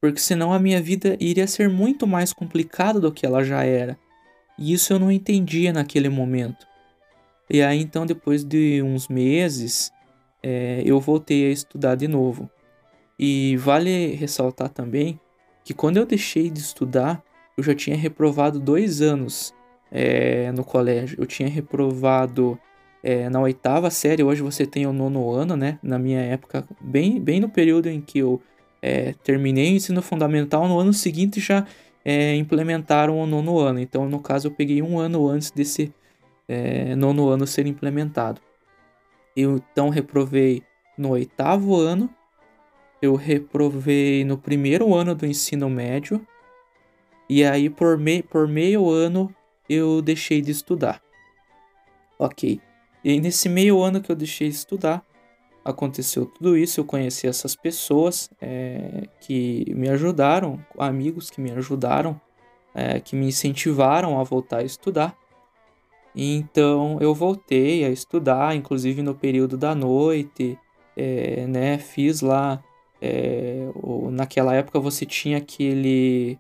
porque 0.01 0.21
senão 0.21 0.53
a 0.53 0.61
minha 0.61 0.81
vida 0.81 1.17
iria 1.19 1.49
ser 1.49 1.69
muito 1.69 2.07
mais 2.07 2.33
complicada 2.33 3.01
do 3.01 3.11
que 3.11 3.27
ela 3.27 3.43
já 3.43 3.65
era. 3.65 3.99
E 4.57 4.73
isso 4.73 4.93
eu 4.93 4.99
não 5.01 5.11
entendia 5.11 5.73
naquele 5.73 6.09
momento. 6.09 6.67
E 7.51 7.61
aí 7.63 7.81
então, 7.81 8.07
depois 8.07 8.45
de 8.45 8.81
uns 8.83 9.09
meses, 9.09 9.91
é, 10.43 10.83
eu 10.85 11.01
voltei 11.01 11.49
a 11.49 11.53
estudar 11.53 11.97
de 11.97 12.07
novo. 12.07 12.49
E 13.19 13.57
vale 13.57 14.15
ressaltar 14.15 14.69
também 14.69 15.19
que 15.65 15.75
quando 15.75 15.97
eu 15.97 16.07
deixei 16.07 16.49
de 16.49 16.61
estudar, 16.61 17.23
eu 17.57 17.65
já 17.65 17.75
tinha 17.75 17.97
reprovado 17.97 18.61
dois 18.61 19.03
anos 19.03 19.53
é, 19.91 20.53
no 20.53 20.65
colégio. 20.65 21.19
Eu 21.21 21.27
tinha 21.27 21.49
reprovado 21.49 22.59
é, 23.03 23.29
na 23.29 23.41
oitava 23.41 23.91
série, 23.91 24.23
hoje 24.23 24.43
você 24.43 24.67
tem 24.67 24.87
o 24.87 24.93
nono 24.93 25.31
ano, 25.33 25.57
né? 25.57 25.79
Na 25.83 25.99
minha 25.99 26.21
época, 26.21 26.65
bem, 26.81 27.21
bem 27.21 27.41
no 27.41 27.49
período 27.49 27.89
em 27.89 28.01
que 28.01 28.19
eu 28.19 28.41
é, 28.83 29.15
terminei 29.25 29.73
o 29.73 29.77
ensino 29.77 30.03
fundamental, 30.03 30.69
no 30.69 30.79
ano 30.79 30.93
seguinte 30.93 31.41
já 31.41 31.67
é, 32.05 32.35
implementaram 32.37 33.19
o 33.19 33.27
nono 33.27 33.59
ano. 33.59 33.81
Então, 33.81 34.09
no 34.09 34.21
caso, 34.21 34.49
eu 34.49 34.53
peguei 34.53 34.83
um 34.83 34.99
ano 34.99 35.29
antes 35.29 35.51
desse 35.51 35.93
é, 36.49 36.95
nono 36.95 37.29
ano 37.29 37.47
ser 37.47 37.67
implementado. 37.67 38.41
Eu 39.37 39.57
então 39.57 39.89
reprovei 39.89 40.63
no 40.99 41.11
oitavo 41.11 41.77
ano, 41.77 42.11
eu 43.01 43.15
reprovei 43.15 44.25
no 44.25 44.37
primeiro 44.37 44.95
ano 44.95 45.15
do 45.15 45.25
ensino 45.25 45.71
médio, 45.71 46.21
e 47.29 47.45
aí 47.45 47.71
por, 47.71 47.97
me, 47.97 48.23
por 48.23 48.49
meio 48.49 48.91
ano 48.91 49.35
eu 49.71 50.03
deixei 50.03 50.43
de 50.43 50.51
estudar. 50.51 51.01
Ok. 52.19 52.61
E 53.05 53.11
aí, 53.11 53.21
nesse 53.21 53.49
meio 53.49 53.81
ano 53.81 54.01
que 54.01 54.11
eu 54.11 54.17
deixei 54.17 54.49
de 54.49 54.57
estudar, 54.57 55.07
aconteceu 55.65 56.27
tudo 56.27 56.57
isso. 56.57 56.81
Eu 56.81 56.85
conheci 56.85 57.29
essas 57.29 57.55
pessoas 57.55 58.29
é, 58.41 59.05
que 59.21 59.73
me 59.77 59.89
ajudaram, 59.89 60.59
amigos 60.77 61.31
que 61.31 61.41
me 61.41 61.53
ajudaram, 61.53 62.21
é, 62.75 62.99
que 62.99 63.15
me 63.15 63.29
incentivaram 63.29 64.19
a 64.19 64.25
voltar 64.25 64.59
a 64.59 64.65
estudar. 64.65 65.17
Então 66.17 66.99
eu 67.01 67.15
voltei 67.15 67.85
a 67.85 67.91
estudar, 67.91 68.57
inclusive 68.57 69.03
no 69.03 69.15
período 69.15 69.57
da 69.57 69.73
noite, 69.73 70.59
é, 70.97 71.47
né? 71.47 71.79
Fiz 71.79 72.21
lá. 72.21 72.61
É, 73.01 73.71
naquela 74.11 74.55
época 74.55 74.81
você 74.81 75.07
tinha 75.07 75.39
aquele 75.39 76.39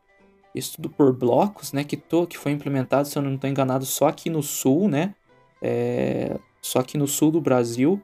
estudo 0.54 0.88
por 0.90 1.12
blocos, 1.12 1.72
né? 1.72 1.84
Que, 1.84 1.96
tô, 1.96 2.26
que 2.26 2.38
foi 2.38 2.52
implementado, 2.52 3.06
se 3.06 3.16
eu 3.16 3.22
não 3.22 3.34
estou 3.34 3.48
enganado, 3.48 3.84
só 3.84 4.08
aqui 4.08 4.28
no 4.28 4.42
sul, 4.42 4.88
né? 4.88 5.14
É, 5.62 6.38
só 6.60 6.80
aqui 6.80 6.96
no 6.98 7.06
sul 7.06 7.30
do 7.30 7.40
Brasil. 7.40 8.00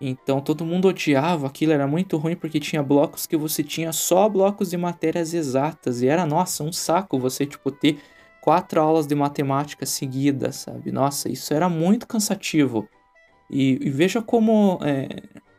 Então 0.00 0.40
todo 0.40 0.64
mundo 0.64 0.88
odiava 0.88 1.46
aquilo, 1.48 1.72
era 1.72 1.86
muito 1.86 2.16
ruim 2.16 2.36
porque 2.36 2.60
tinha 2.60 2.82
blocos 2.82 3.26
que 3.26 3.36
você 3.36 3.64
tinha 3.64 3.92
só 3.92 4.28
blocos 4.28 4.70
de 4.70 4.76
matérias 4.76 5.34
exatas. 5.34 6.02
E 6.02 6.08
era, 6.08 6.24
nossa, 6.24 6.62
um 6.62 6.72
saco 6.72 7.18
você, 7.18 7.44
tipo, 7.44 7.70
ter 7.70 7.98
quatro 8.40 8.80
aulas 8.80 9.06
de 9.06 9.14
matemática 9.14 9.84
seguidas, 9.84 10.56
sabe? 10.56 10.92
Nossa, 10.92 11.28
isso 11.30 11.52
era 11.52 11.68
muito 11.68 12.06
cansativo. 12.06 12.88
E, 13.50 13.78
e 13.82 13.90
veja 13.90 14.22
como 14.22 14.78
é, 14.82 15.08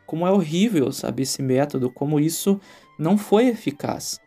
como 0.06 0.26
é 0.26 0.30
horrível, 0.32 0.90
sabe, 0.90 1.22
esse 1.22 1.40
método, 1.40 1.90
como 1.90 2.18
isso 2.18 2.60
não 2.98 3.16
foi 3.16 3.46
eficaz. 3.46 4.20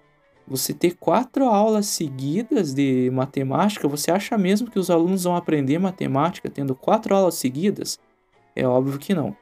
Você 0.48 0.74
ter 0.74 0.96
quatro 0.98 1.46
aulas 1.46 1.86
seguidas 1.86 2.74
de 2.74 3.10
matemática, 3.12 3.88
você 3.88 4.12
acha 4.12 4.38
mesmo 4.38 4.70
que 4.70 4.78
os 4.78 4.90
alunos 4.90 5.24
vão 5.24 5.36
aprender 5.36 5.80
matemática 5.80 6.50
tendo 6.50 6.76
quatro 6.76 7.16
aulas 7.16 7.36
seguidas? 7.36 7.98
É 8.56 8.68
óbvio 8.68 9.00
que 9.00 9.14
não. 9.14 9.36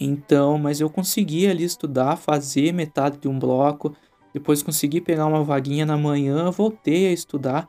Então, 0.00 0.58
mas 0.58 0.80
eu 0.80 0.88
consegui 0.88 1.46
ali 1.46 1.64
estudar, 1.64 2.16
fazer 2.16 2.72
metade 2.72 3.18
de 3.18 3.28
um 3.28 3.38
bloco, 3.38 3.94
depois 4.32 4.62
consegui 4.62 5.00
pegar 5.00 5.26
uma 5.26 5.44
vaguinha 5.44 5.84
na 5.84 5.96
manhã, 5.96 6.50
voltei 6.50 7.08
a 7.08 7.12
estudar 7.12 7.68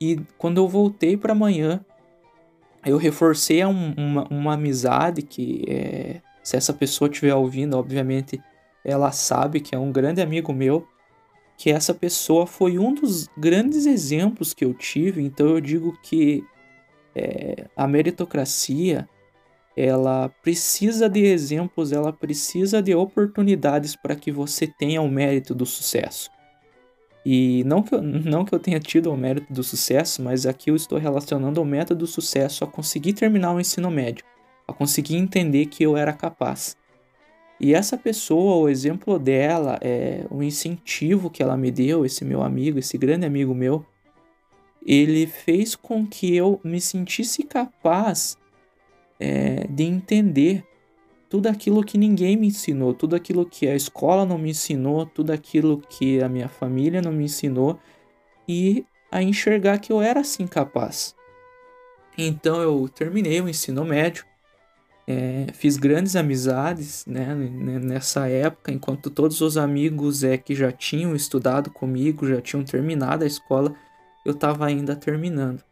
e 0.00 0.20
quando 0.36 0.58
eu 0.58 0.66
voltei 0.66 1.16
para 1.16 1.32
amanhã, 1.32 1.80
eu 2.84 2.96
reforcei 2.96 3.64
um, 3.64 3.94
uma, 3.96 4.26
uma 4.28 4.54
amizade 4.54 5.22
que, 5.22 5.64
é, 5.68 6.20
se 6.42 6.56
essa 6.56 6.72
pessoa 6.72 7.08
estiver 7.08 7.34
ouvindo, 7.36 7.78
obviamente 7.78 8.42
ela 8.84 9.12
sabe 9.12 9.60
que 9.60 9.76
é 9.76 9.78
um 9.78 9.92
grande 9.92 10.20
amigo 10.20 10.52
meu, 10.52 10.88
que 11.62 11.70
essa 11.70 11.94
pessoa 11.94 12.44
foi 12.44 12.76
um 12.76 12.92
dos 12.92 13.28
grandes 13.38 13.86
exemplos 13.86 14.52
que 14.52 14.64
eu 14.64 14.74
tive. 14.74 15.22
Então 15.22 15.46
eu 15.46 15.60
digo 15.60 15.96
que 16.02 16.42
é, 17.14 17.68
a 17.76 17.86
meritocracia 17.86 19.08
ela 19.76 20.28
precisa 20.42 21.08
de 21.08 21.20
exemplos, 21.20 21.92
ela 21.92 22.12
precisa 22.12 22.82
de 22.82 22.92
oportunidades 22.96 23.94
para 23.94 24.16
que 24.16 24.32
você 24.32 24.66
tenha 24.66 25.00
o 25.00 25.08
mérito 25.08 25.54
do 25.54 25.64
sucesso. 25.64 26.32
E 27.24 27.62
não 27.62 27.80
que, 27.80 27.94
eu, 27.94 28.02
não 28.02 28.44
que 28.44 28.52
eu 28.52 28.58
tenha 28.58 28.80
tido 28.80 29.12
o 29.12 29.16
mérito 29.16 29.52
do 29.52 29.62
sucesso, 29.62 30.20
mas 30.20 30.46
aqui 30.46 30.68
eu 30.68 30.74
estou 30.74 30.98
relacionando 30.98 31.62
o 31.62 31.64
método 31.64 32.00
do 32.00 32.06
sucesso 32.08 32.64
a 32.64 32.66
conseguir 32.66 33.12
terminar 33.12 33.54
o 33.54 33.60
ensino 33.60 33.88
médio, 33.88 34.24
a 34.66 34.72
conseguir 34.72 35.14
entender 35.14 35.66
que 35.66 35.84
eu 35.84 35.96
era 35.96 36.12
capaz. 36.12 36.76
E 37.62 37.74
essa 37.74 37.96
pessoa, 37.96 38.56
o 38.56 38.68
exemplo 38.68 39.20
dela, 39.20 39.78
é 39.80 40.26
o 40.28 40.42
incentivo 40.42 41.30
que 41.30 41.40
ela 41.40 41.56
me 41.56 41.70
deu, 41.70 42.04
esse 42.04 42.24
meu 42.24 42.42
amigo, 42.42 42.80
esse 42.80 42.98
grande 42.98 43.24
amigo 43.24 43.54
meu, 43.54 43.86
ele 44.84 45.28
fez 45.28 45.76
com 45.76 46.04
que 46.04 46.34
eu 46.34 46.60
me 46.64 46.80
sentisse 46.80 47.44
capaz 47.44 48.36
é, 49.20 49.64
de 49.68 49.84
entender 49.84 50.64
tudo 51.30 51.46
aquilo 51.46 51.84
que 51.84 51.96
ninguém 51.96 52.36
me 52.36 52.48
ensinou, 52.48 52.92
tudo 52.92 53.14
aquilo 53.14 53.46
que 53.46 53.68
a 53.68 53.76
escola 53.76 54.26
não 54.26 54.36
me 54.36 54.50
ensinou, 54.50 55.06
tudo 55.06 55.30
aquilo 55.30 55.80
que 55.88 56.20
a 56.20 56.28
minha 56.28 56.48
família 56.48 57.00
não 57.00 57.12
me 57.12 57.24
ensinou 57.24 57.78
e 58.48 58.84
a 59.08 59.22
enxergar 59.22 59.78
que 59.78 59.92
eu 59.92 60.02
era 60.02 60.18
assim 60.18 60.48
capaz. 60.48 61.14
Então 62.18 62.60
eu 62.60 62.88
terminei 62.88 63.40
o 63.40 63.48
ensino 63.48 63.84
médio, 63.84 64.24
é, 65.06 65.46
fiz 65.52 65.76
grandes 65.76 66.14
amizades 66.14 67.04
né, 67.06 67.34
nessa 67.34 68.28
época, 68.28 68.72
enquanto 68.72 69.10
todos 69.10 69.40
os 69.40 69.56
amigos 69.56 70.22
é, 70.22 70.36
que 70.36 70.54
já 70.54 70.70
tinham 70.70 71.14
estudado 71.14 71.70
comigo, 71.70 72.26
já 72.26 72.40
tinham 72.40 72.64
terminado 72.64 73.24
a 73.24 73.26
escola, 73.26 73.74
eu 74.24 74.32
estava 74.32 74.66
ainda 74.66 74.94
terminando. 74.94 75.62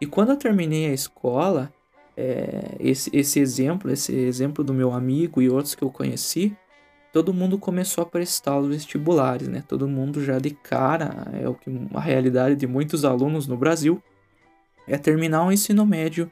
E 0.00 0.06
quando 0.06 0.30
eu 0.30 0.36
terminei 0.36 0.86
a 0.86 0.94
escola, 0.94 1.72
é, 2.16 2.76
esse, 2.80 3.10
esse 3.12 3.38
exemplo, 3.38 3.90
esse 3.90 4.14
exemplo 4.14 4.64
do 4.64 4.74
meu 4.74 4.92
amigo 4.92 5.40
e 5.40 5.48
outros 5.48 5.74
que 5.74 5.84
eu 5.84 5.90
conheci, 5.90 6.56
todo 7.12 7.34
mundo 7.34 7.58
começou 7.58 8.02
a 8.02 8.06
prestar 8.06 8.58
os 8.58 8.68
vestibulares, 8.68 9.46
né? 9.46 9.62
Todo 9.68 9.86
mundo 9.86 10.24
já 10.24 10.38
de 10.38 10.50
cara, 10.50 11.30
é 11.32 11.48
o 11.48 11.54
que 11.54 11.70
a 11.92 12.00
realidade 12.00 12.56
de 12.56 12.66
muitos 12.66 13.04
alunos 13.04 13.46
no 13.46 13.56
Brasil 13.56 14.02
é 14.88 14.96
terminar 14.96 15.46
o 15.46 15.52
ensino 15.52 15.84
médio 15.86 16.30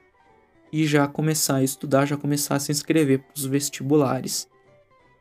e 0.72 0.86
já 0.86 1.06
começar 1.06 1.56
a 1.56 1.62
estudar, 1.62 2.06
já 2.06 2.16
começar 2.16 2.56
a 2.56 2.60
se 2.60 2.70
inscrever 2.70 3.20
para 3.20 3.36
os 3.36 3.44
vestibulares. 3.44 4.48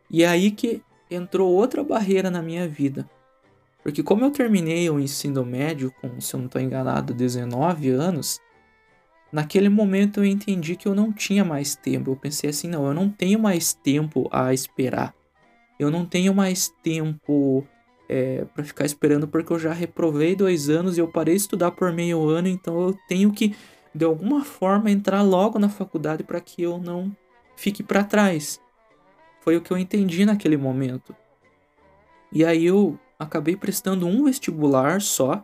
E 0.09 0.23
é 0.23 0.27
aí 0.27 0.51
que 0.51 0.81
entrou 1.09 1.51
outra 1.51 1.83
barreira 1.83 2.29
na 2.29 2.41
minha 2.41 2.67
vida. 2.67 3.09
Porque 3.83 4.03
como 4.03 4.25
eu 4.25 4.31
terminei 4.31 4.89
o 4.89 4.99
ensino 4.99 5.45
médio 5.45 5.93
com, 6.01 6.19
se 6.19 6.33
eu 6.33 6.39
não 6.39 6.47
estou 6.47 6.61
enganado, 6.61 7.13
19 7.13 7.89
anos, 7.89 8.41
Naquele 9.31 9.69
momento 9.69 10.21
eu 10.21 10.25
entendi 10.25 10.75
que 10.75 10.87
eu 10.87 10.95
não 10.95 11.13
tinha 11.13 11.45
mais 11.45 11.75
tempo. 11.75 12.11
Eu 12.11 12.15
pensei 12.15 12.49
assim: 12.49 12.67
não, 12.67 12.87
eu 12.87 12.93
não 12.93 13.09
tenho 13.09 13.39
mais 13.39 13.73
tempo 13.73 14.27
a 14.31 14.53
esperar. 14.53 15.13
Eu 15.79 15.91
não 15.91 16.05
tenho 16.05 16.33
mais 16.33 16.73
tempo 16.83 17.65
é, 18.09 18.43
para 18.53 18.63
ficar 18.63 18.85
esperando 18.85 19.27
porque 19.27 19.53
eu 19.53 19.59
já 19.59 19.71
reprovei 19.71 20.35
dois 20.35 20.69
anos 20.69 20.97
e 20.97 21.01
eu 21.01 21.07
parei 21.07 21.35
de 21.35 21.41
estudar 21.41 21.71
por 21.71 21.93
meio 21.93 22.27
ano. 22.27 22.47
Então 22.47 22.81
eu 22.81 22.97
tenho 23.07 23.31
que, 23.31 23.55
de 23.93 24.05
alguma 24.05 24.43
forma, 24.43 24.91
entrar 24.91 25.21
logo 25.21 25.57
na 25.57 25.69
faculdade 25.69 26.23
para 26.23 26.39
que 26.39 26.61
eu 26.61 26.77
não 26.77 27.15
fique 27.55 27.83
para 27.83 28.03
trás. 28.03 28.61
Foi 29.41 29.57
o 29.57 29.61
que 29.61 29.71
eu 29.71 29.77
entendi 29.77 30.25
naquele 30.25 30.57
momento. 30.57 31.15
E 32.31 32.45
aí 32.45 32.65
eu 32.65 32.97
acabei 33.17 33.55
prestando 33.55 34.07
um 34.07 34.23
vestibular 34.23 35.01
só 35.01 35.43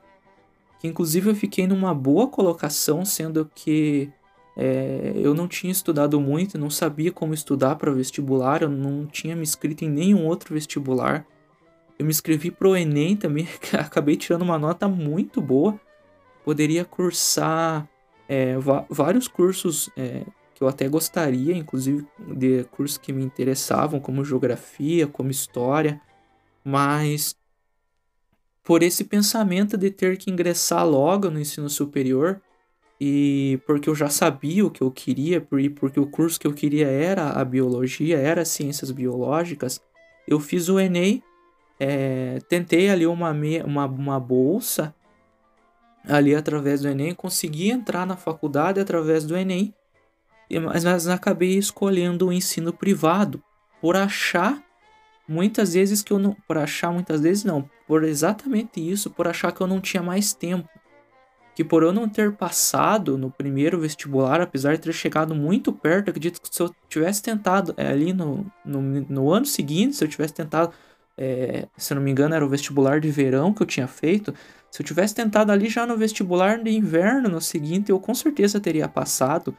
que 0.79 0.87
inclusive 0.87 1.29
eu 1.29 1.35
fiquei 1.35 1.65
numa 1.65 1.93
boa 1.93 2.27
colocação, 2.27 3.03
sendo 3.03 3.49
que 3.55 4.11
é, 4.55 5.13
eu 5.15 5.33
não 5.33 5.47
tinha 5.47 5.71
estudado 5.71 6.19
muito, 6.19 6.57
não 6.57 6.69
sabia 6.69 7.11
como 7.11 7.33
estudar 7.33 7.75
para 7.75 7.91
vestibular, 7.91 8.61
eu 8.61 8.69
não 8.69 9.05
tinha 9.05 9.35
me 9.35 9.43
inscrito 9.43 9.83
em 9.83 9.89
nenhum 9.89 10.25
outro 10.25 10.53
vestibular. 10.53 11.25
Eu 11.97 12.05
me 12.05 12.11
inscrevi 12.11 12.51
para 12.51 12.67
o 12.67 12.75
Enem 12.75 13.15
também, 13.15 13.47
acabei 13.73 14.15
tirando 14.15 14.43
uma 14.43 14.59
nota 14.59 14.87
muito 14.87 15.41
boa. 15.41 15.79
Poderia 16.43 16.85
cursar 16.85 17.87
é, 18.27 18.55
vários 18.89 19.27
cursos 19.27 19.89
é, 19.95 20.23
que 20.53 20.63
eu 20.63 20.67
até 20.67 20.87
gostaria, 20.87 21.55
inclusive 21.55 22.07
de 22.19 22.63
cursos 22.71 22.97
que 22.97 23.11
me 23.13 23.23
interessavam, 23.23 23.99
como 23.99 24.25
geografia, 24.25 25.05
como 25.05 25.29
história, 25.29 26.01
mas 26.63 27.35
por 28.63 28.81
esse 28.81 29.03
pensamento 29.03 29.77
de 29.77 29.91
ter 29.91 30.17
que 30.17 30.31
ingressar 30.31 30.87
logo 30.87 31.29
no 31.29 31.39
ensino 31.39 31.69
superior 31.69 32.41
e 32.99 33.59
porque 33.67 33.89
eu 33.89 33.95
já 33.95 34.09
sabia 34.09 34.65
o 34.65 34.71
que 34.71 34.81
eu 34.81 34.89
queria, 34.89 35.45
e 35.59 35.69
porque 35.69 35.99
o 35.99 36.07
curso 36.07 36.39
que 36.39 36.47
eu 36.47 36.53
queria 36.53 36.87
era 36.87 37.31
a 37.31 37.43
biologia, 37.43 38.17
era 38.17 38.45
ciências 38.45 38.89
biológicas, 38.89 39.81
eu 40.25 40.39
fiz 40.39 40.69
o 40.69 40.79
Enem, 40.79 41.21
é, 41.77 42.39
tentei 42.47 42.89
ali 42.89 43.05
uma, 43.05 43.31
uma, 43.65 43.85
uma 43.85 44.19
bolsa 44.19 44.94
ali 46.07 46.35
através 46.35 46.81
do 46.81 46.87
Enem, 46.87 47.13
consegui 47.13 47.69
entrar 47.69 48.05
na 48.05 48.15
faculdade 48.15 48.79
através 48.79 49.25
do 49.25 49.35
Enem, 49.35 49.73
mas, 50.61 50.83
mas 50.83 51.07
acabei 51.07 51.57
escolhendo 51.57 52.27
o 52.27 52.33
ensino 52.33 52.71
privado 52.71 53.41
por 53.81 53.95
achar 53.95 54.61
muitas 55.27 55.73
vezes 55.73 56.03
que 56.03 56.13
eu 56.13 56.19
não. 56.19 56.35
Por 56.47 56.57
achar 56.57 56.91
muitas 56.91 57.21
vezes 57.21 57.43
não. 57.43 57.69
Por 57.87 58.03
exatamente 58.03 58.79
isso, 58.79 59.09
por 59.09 59.27
achar 59.27 59.51
que 59.51 59.61
eu 59.61 59.67
não 59.67 59.81
tinha 59.81 60.03
mais 60.03 60.33
tempo. 60.33 60.69
Que 61.55 61.63
por 61.63 61.83
eu 61.83 61.93
não 61.93 62.07
ter 62.07 62.33
passado 62.33 63.17
no 63.17 63.31
primeiro 63.31 63.79
vestibular, 63.79 64.41
apesar 64.41 64.75
de 64.75 64.81
ter 64.81 64.93
chegado 64.93 65.33
muito 65.33 65.71
perto, 65.71 66.09
acredito 66.09 66.41
que 66.41 66.53
se 66.53 66.61
eu 66.61 66.69
tivesse 66.89 67.23
tentado 67.23 67.73
é, 67.77 67.87
ali 67.87 68.11
no, 68.11 68.45
no, 68.63 68.81
no 68.81 69.31
ano 69.31 69.45
seguinte, 69.45 69.95
se 69.95 70.03
eu 70.03 70.07
tivesse 70.07 70.33
tentado 70.33 70.73
é, 71.17 71.67
se 71.77 71.93
não 71.93 72.01
me 72.01 72.11
engano, 72.11 72.35
era 72.35 72.45
o 72.45 72.49
vestibular 72.49 72.99
de 72.99 73.09
verão 73.09 73.53
que 73.53 73.61
eu 73.63 73.67
tinha 73.67 73.87
feito. 73.87 74.33
Se 74.75 74.81
eu 74.81 74.85
tivesse 74.85 75.15
tentado 75.15 75.53
ali 75.53 75.69
já 75.69 75.85
no 75.85 75.95
vestibular 75.95 76.61
de 76.61 76.69
inverno 76.69 77.29
no 77.29 77.39
seguinte, 77.39 77.91
eu 77.91 77.97
com 77.97 78.13
certeza 78.13 78.59
teria 78.59 78.89
passado. 78.89 79.55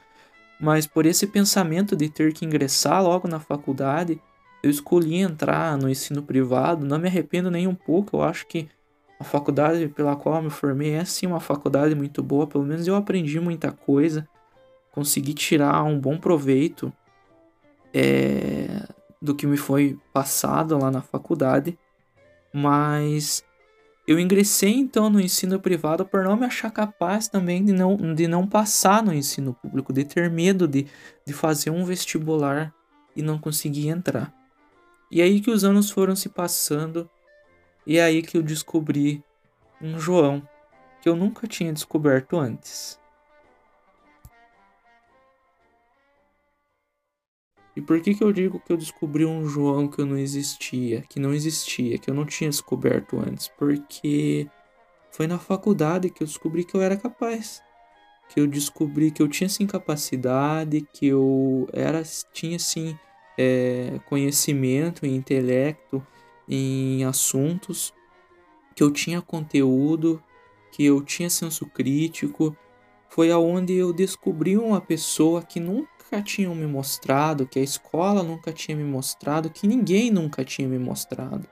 Mas 0.60 0.86
por 0.86 1.06
esse 1.06 1.26
pensamento 1.26 1.96
de 1.96 2.10
ter 2.10 2.34
que 2.34 2.44
ingressar 2.44 3.02
logo 3.02 3.26
na 3.26 3.40
faculdade, 3.40 4.20
eu 4.62 4.68
escolhi 4.68 5.14
entrar 5.14 5.78
no 5.78 5.88
ensino 5.88 6.22
privado. 6.22 6.84
Não 6.84 6.98
me 6.98 7.08
arrependo 7.08 7.50
nem 7.50 7.66
um 7.66 7.74
pouco. 7.74 8.18
Eu 8.18 8.24
acho 8.24 8.46
que 8.46 8.68
a 9.18 9.24
faculdade 9.24 9.88
pela 9.88 10.16
qual 10.16 10.36
eu 10.36 10.42
me 10.42 10.50
formei 10.50 10.92
é 10.92 11.04
sim 11.06 11.26
uma 11.26 11.40
faculdade 11.40 11.94
muito 11.94 12.22
boa. 12.22 12.46
Pelo 12.46 12.64
menos 12.64 12.86
eu 12.86 12.94
aprendi 12.94 13.40
muita 13.40 13.72
coisa. 13.72 14.28
Consegui 14.92 15.32
tirar 15.32 15.82
um 15.82 15.98
bom 15.98 16.18
proveito 16.18 16.92
é, 17.94 18.86
do 19.22 19.34
que 19.34 19.46
me 19.46 19.56
foi 19.56 19.98
passado 20.12 20.76
lá 20.76 20.90
na 20.90 21.00
faculdade, 21.00 21.78
mas 22.52 23.42
eu 24.06 24.20
ingressei 24.20 24.74
então 24.74 25.10
no 25.10 25.20
ensino 25.20 25.58
privado 25.58 26.06
por 26.06 26.22
não 26.22 26.36
me 26.36 26.46
achar 26.46 26.70
capaz 26.70 27.26
também 27.26 27.64
de 27.64 27.72
não, 27.72 27.96
de 28.14 28.28
não 28.28 28.46
passar 28.46 29.02
no 29.02 29.12
ensino 29.12 29.52
público, 29.54 29.92
de 29.92 30.04
ter 30.04 30.30
medo 30.30 30.68
de, 30.68 30.86
de 31.26 31.32
fazer 31.32 31.70
um 31.70 31.84
vestibular 31.84 32.72
e 33.16 33.22
não 33.22 33.38
conseguir 33.38 33.88
entrar. 33.88 34.32
E 35.10 35.20
aí 35.20 35.40
que 35.40 35.50
os 35.50 35.64
anos 35.64 35.90
foram 35.90 36.14
se 36.14 36.28
passando, 36.28 37.08
e 37.86 37.98
aí 37.98 38.22
que 38.22 38.36
eu 38.36 38.42
descobri 38.42 39.22
um 39.80 39.98
João 39.98 40.46
que 41.00 41.08
eu 41.08 41.16
nunca 41.16 41.46
tinha 41.46 41.72
descoberto 41.72 42.36
antes. 42.36 42.98
E 47.76 47.80
por 47.82 48.00
que, 48.00 48.14
que 48.14 48.24
eu 48.24 48.32
digo 48.32 48.58
que 48.58 48.72
eu 48.72 48.76
descobri 48.76 49.26
um 49.26 49.46
João 49.46 49.86
que 49.86 50.00
eu 50.00 50.06
não 50.06 50.16
existia, 50.16 51.04
que 51.06 51.20
não 51.20 51.34
existia, 51.34 51.98
que 51.98 52.08
eu 52.08 52.14
não 52.14 52.24
tinha 52.24 52.48
descoberto 52.48 53.18
antes? 53.18 53.48
Porque 53.48 54.48
foi 55.10 55.26
na 55.26 55.38
faculdade 55.38 56.08
que 56.08 56.22
eu 56.22 56.26
descobri 56.26 56.64
que 56.64 56.74
eu 56.74 56.80
era 56.80 56.96
capaz. 56.96 57.62
Que 58.30 58.40
eu 58.40 58.46
descobri 58.46 59.10
que 59.10 59.22
eu 59.22 59.28
tinha 59.28 59.48
sim 59.48 59.66
capacidade, 59.66 60.88
que 60.90 61.06
eu 61.06 61.68
era, 61.70 62.02
tinha 62.32 62.58
sim 62.58 62.98
é, 63.36 64.00
conhecimento 64.06 65.04
e 65.04 65.14
intelecto 65.14 66.04
em 66.48 67.04
assuntos, 67.04 67.92
que 68.74 68.82
eu 68.82 68.90
tinha 68.90 69.20
conteúdo, 69.20 70.22
que 70.72 70.82
eu 70.84 71.02
tinha 71.02 71.28
senso 71.28 71.66
crítico. 71.66 72.56
Foi 73.10 73.30
aonde 73.30 73.74
eu 73.74 73.92
descobri 73.92 74.56
uma 74.56 74.80
pessoa 74.80 75.42
que 75.42 75.60
nunca 75.60 75.95
nunca 76.06 76.22
tinham 76.22 76.54
me 76.54 76.66
mostrado, 76.66 77.46
que 77.46 77.58
a 77.58 77.62
escola 77.62 78.22
nunca 78.22 78.52
tinha 78.52 78.76
me 78.76 78.84
mostrado, 78.84 79.50
que 79.50 79.66
ninguém 79.66 80.10
nunca 80.10 80.44
tinha 80.44 80.68
me 80.68 80.78
mostrado. 80.78 81.46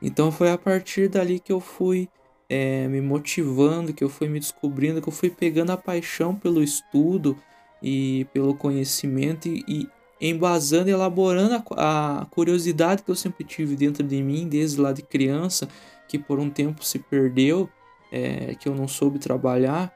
Então 0.00 0.30
foi 0.30 0.50
a 0.50 0.56
partir 0.56 1.08
dali 1.08 1.40
que 1.40 1.52
eu 1.52 1.58
fui 1.58 2.08
é, 2.48 2.86
me 2.86 3.00
motivando, 3.00 3.92
que 3.92 4.04
eu 4.04 4.08
fui 4.08 4.28
me 4.28 4.38
descobrindo, 4.38 5.02
que 5.02 5.08
eu 5.08 5.12
fui 5.12 5.28
pegando 5.28 5.72
a 5.72 5.76
paixão 5.76 6.34
pelo 6.34 6.62
estudo 6.62 7.36
e 7.82 8.26
pelo 8.32 8.54
conhecimento 8.54 9.48
e, 9.48 9.64
e 9.66 9.88
embasando, 10.20 10.88
elaborando 10.88 11.62
a, 11.76 12.20
a 12.20 12.26
curiosidade 12.26 13.02
que 13.02 13.10
eu 13.10 13.16
sempre 13.16 13.44
tive 13.44 13.74
dentro 13.74 14.04
de 14.04 14.22
mim 14.22 14.48
desde 14.48 14.80
lá 14.80 14.92
de 14.92 15.02
criança, 15.02 15.68
que 16.08 16.18
por 16.18 16.38
um 16.38 16.48
tempo 16.48 16.84
se 16.84 17.00
perdeu, 17.00 17.68
é, 18.10 18.54
que 18.54 18.68
eu 18.68 18.74
não 18.74 18.86
soube 18.86 19.18
trabalhar 19.18 19.92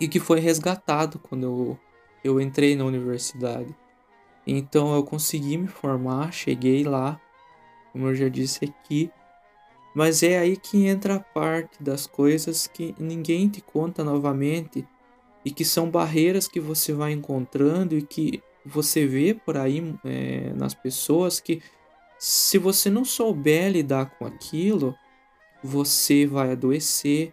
e 0.00 0.08
que 0.08 0.18
foi 0.18 0.40
resgatado 0.40 1.20
quando 1.20 1.44
eu 1.44 1.78
eu 2.24 2.40
entrei 2.40 2.74
na 2.74 2.84
universidade. 2.84 3.76
Então 4.46 4.94
eu 4.94 5.04
consegui 5.04 5.58
me 5.58 5.68
formar, 5.68 6.32
cheguei 6.32 6.82
lá, 6.82 7.20
como 7.92 8.08
eu 8.08 8.14
já 8.14 8.28
disse 8.28 8.64
aqui. 8.64 9.10
Mas 9.94 10.22
é 10.22 10.38
aí 10.38 10.56
que 10.56 10.86
entra 10.86 11.16
a 11.16 11.20
parte 11.20 11.80
das 11.80 12.06
coisas 12.06 12.66
que 12.66 12.94
ninguém 12.98 13.48
te 13.48 13.60
conta 13.60 14.02
novamente 14.02 14.84
e 15.44 15.50
que 15.50 15.64
são 15.64 15.88
barreiras 15.90 16.48
que 16.48 16.58
você 16.58 16.92
vai 16.92 17.12
encontrando 17.12 17.96
e 17.96 18.02
que 18.02 18.42
você 18.64 19.06
vê 19.06 19.34
por 19.34 19.56
aí 19.56 19.94
é, 20.04 20.52
nas 20.54 20.74
pessoas 20.74 21.38
que 21.38 21.62
se 22.18 22.56
você 22.58 22.88
não 22.88 23.04
souber 23.04 23.70
lidar 23.70 24.06
com 24.18 24.24
aquilo, 24.24 24.94
você 25.62 26.26
vai 26.26 26.52
adoecer, 26.52 27.32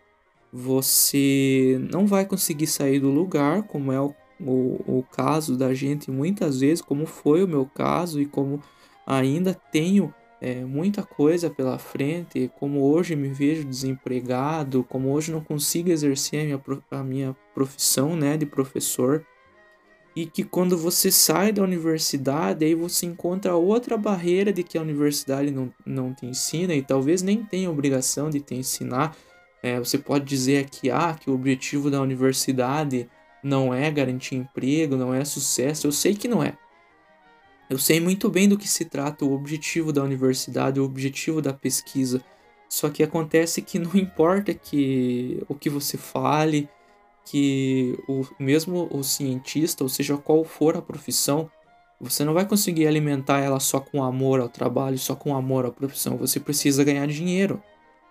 você 0.52 1.78
não 1.92 2.06
vai 2.06 2.26
conseguir 2.26 2.68
sair 2.68 3.00
do 3.00 3.10
lugar, 3.10 3.64
como 3.64 3.92
é 3.92 4.02
o 4.02 4.14
o, 4.46 5.00
o 5.00 5.06
caso 5.12 5.58
da 5.58 5.74
gente 5.74 6.10
muitas 6.10 6.60
vezes, 6.60 6.82
como 6.82 7.06
foi 7.06 7.44
o 7.44 7.48
meu 7.48 7.66
caso 7.66 8.22
e 8.22 8.26
como 8.26 8.62
ainda 9.06 9.54
tenho 9.54 10.14
é, 10.42 10.66
muita 10.66 11.04
coisa 11.04 11.50
pela 11.50 11.78
frente, 11.78 12.52
como 12.58 12.82
hoje 12.82 13.16
me 13.16 13.30
vejo 13.30 13.64
desempregado, 13.64 14.84
como 14.84 15.12
hoje 15.12 15.32
não 15.32 15.42
consigo 15.42 15.92
exercer 15.92 16.42
a 16.42 16.46
minha, 16.46 16.62
a 16.92 17.04
minha 17.04 17.38
profissão 17.54 18.16
né, 18.16 18.36
de 18.36 18.48
professor, 18.48 19.24
e 20.16 20.26
que 20.26 20.44
quando 20.44 20.78
você 20.78 21.12
sai 21.12 21.52
da 21.52 21.64
universidade, 21.64 22.66
aí 22.66 22.76
você 22.76 23.06
encontra 23.06 23.56
outra 23.56 23.96
barreira 23.96 24.52
de 24.52 24.64
que 24.64 24.78
a 24.78 24.82
universidade 24.82 25.52
não, 25.52 25.72
não 25.86 26.14
te 26.14 26.26
ensina 26.26 26.74
e 26.74 26.82
talvez 26.82 27.22
nem 27.22 27.44
tenha 27.44 27.70
obrigação 27.70 28.30
de 28.30 28.42
te 28.42 28.56
ensinar. 28.56 29.16
É, 29.64 29.80
você 29.80 29.98
pode 29.98 30.26
dizer 30.26 30.70
que, 30.70 30.90
ah, 30.90 31.16
que 31.18 31.30
o 31.30 31.34
objetivo 31.36 31.90
da 31.90 32.02
universidade 32.02 33.08
não 33.44 33.74
é 33.74 33.90
garantir 33.90 34.36
emprego, 34.36 34.96
não 34.96 35.14
é 35.14 35.24
sucesso. 35.26 35.88
Eu 35.88 35.92
sei 35.92 36.16
que 36.16 36.28
não 36.28 36.44
é. 36.44 36.58
Eu 37.70 37.78
sei 37.78 38.00
muito 38.00 38.30
bem 38.30 38.50
do 38.50 38.58
que 38.58 38.68
se 38.68 38.86
trata 38.86 39.24
o 39.24 39.34
objetivo 39.34 39.94
da 39.94 40.04
universidade, 40.04 40.80
o 40.80 40.84
objetivo 40.84 41.42
da 41.42 41.54
pesquisa. 41.54 42.22
Só 42.68 42.90
que 42.90 43.04
acontece 43.04 43.62
que 43.62 43.80
não 43.80 43.92
importa 43.96 44.54
que 44.54 45.42
o 45.48 45.56
que 45.56 45.70
você 45.70 45.98
fale, 45.98 46.70
que 47.26 47.98
o 48.08 48.26
mesmo 48.40 48.90
o 48.92 49.04
cientista, 49.04 49.84
ou 49.84 49.90
seja, 49.90 50.18
qual 50.18 50.44
for 50.44 50.76
a 50.76 50.82
profissão, 50.82 51.50
você 52.00 52.26
não 52.26 52.34
vai 52.34 52.46
conseguir 52.46 52.88
alimentar 52.88 53.40
ela 53.40 53.60
só 53.60 53.80
com 53.80 54.04
amor 54.04 54.40
ao 54.40 54.50
trabalho, 54.50 54.98
só 54.98 55.16
com 55.16 55.36
amor 55.36 55.66
à 55.66 55.72
profissão. 55.72 56.18
Você 56.18 56.40
precisa 56.40 56.84
ganhar 56.84 57.08
dinheiro. 57.08 57.62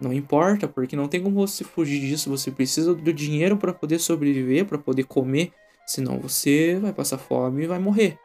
Não 0.00 0.12
importa, 0.12 0.66
porque 0.66 0.96
não 0.96 1.08
tem 1.08 1.22
como 1.22 1.36
você 1.36 1.62
fugir 1.62 2.00
disso. 2.00 2.30
Você 2.30 2.50
precisa 2.50 2.94
do 2.94 3.12
dinheiro 3.12 3.56
para 3.56 3.72
poder 3.72 3.98
sobreviver, 3.98 4.64
para 4.64 4.78
poder 4.78 5.04
comer, 5.04 5.52
senão 5.86 6.18
você 6.18 6.78
vai 6.80 6.92
passar 6.92 7.18
fome 7.18 7.64
e 7.64 7.66
vai 7.66 7.78
morrer. 7.78 8.18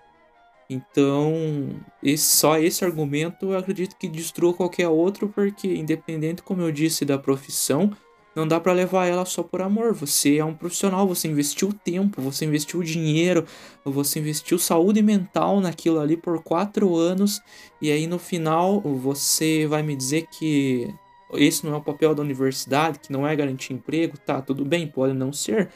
Então, 0.69 1.69
esse, 2.01 2.23
só 2.23 2.57
esse 2.57 2.83
argumento 2.83 3.51
eu 3.51 3.57
acredito 3.57 3.95
que 3.97 4.07
destrua 4.07 4.53
qualquer 4.53 4.87
outro, 4.87 5.27
porque 5.29 5.67
independente, 5.67 6.41
como 6.41 6.61
eu 6.61 6.71
disse, 6.71 7.05
da 7.05 7.19
profissão, 7.19 7.91
não 8.35 8.47
dá 8.47 8.59
para 8.59 8.73
levar 8.73 9.05
ela 9.05 9.25
só 9.25 9.43
por 9.43 9.61
amor. 9.61 9.93
Você 9.93 10.37
é 10.37 10.45
um 10.45 10.53
profissional, 10.53 11.07
você 11.07 11.27
investiu 11.27 11.71
tempo, 11.71 12.21
você 12.21 12.45
investiu 12.45 12.81
dinheiro, 12.83 13.45
você 13.83 14.19
investiu 14.19 14.57
saúde 14.57 15.01
mental 15.01 15.61
naquilo 15.61 15.99
ali 15.99 16.17
por 16.17 16.41
quatro 16.41 16.95
anos, 16.95 17.41
e 17.81 17.91
aí 17.91 18.07
no 18.07 18.19
final 18.19 18.81
você 18.81 19.67
vai 19.67 19.83
me 19.83 19.95
dizer 19.95 20.27
que 20.27 20.93
esse 21.33 21.65
não 21.65 21.73
é 21.73 21.77
o 21.77 21.81
papel 21.81 22.13
da 22.13 22.21
universidade, 22.21 22.99
que 22.99 23.11
não 23.11 23.27
é 23.27 23.35
garantir 23.35 23.73
emprego, 23.73 24.17
tá, 24.17 24.41
tudo 24.41 24.63
bem, 24.63 24.87
pode 24.87 25.13
não 25.13 25.33
ser, 25.33 25.69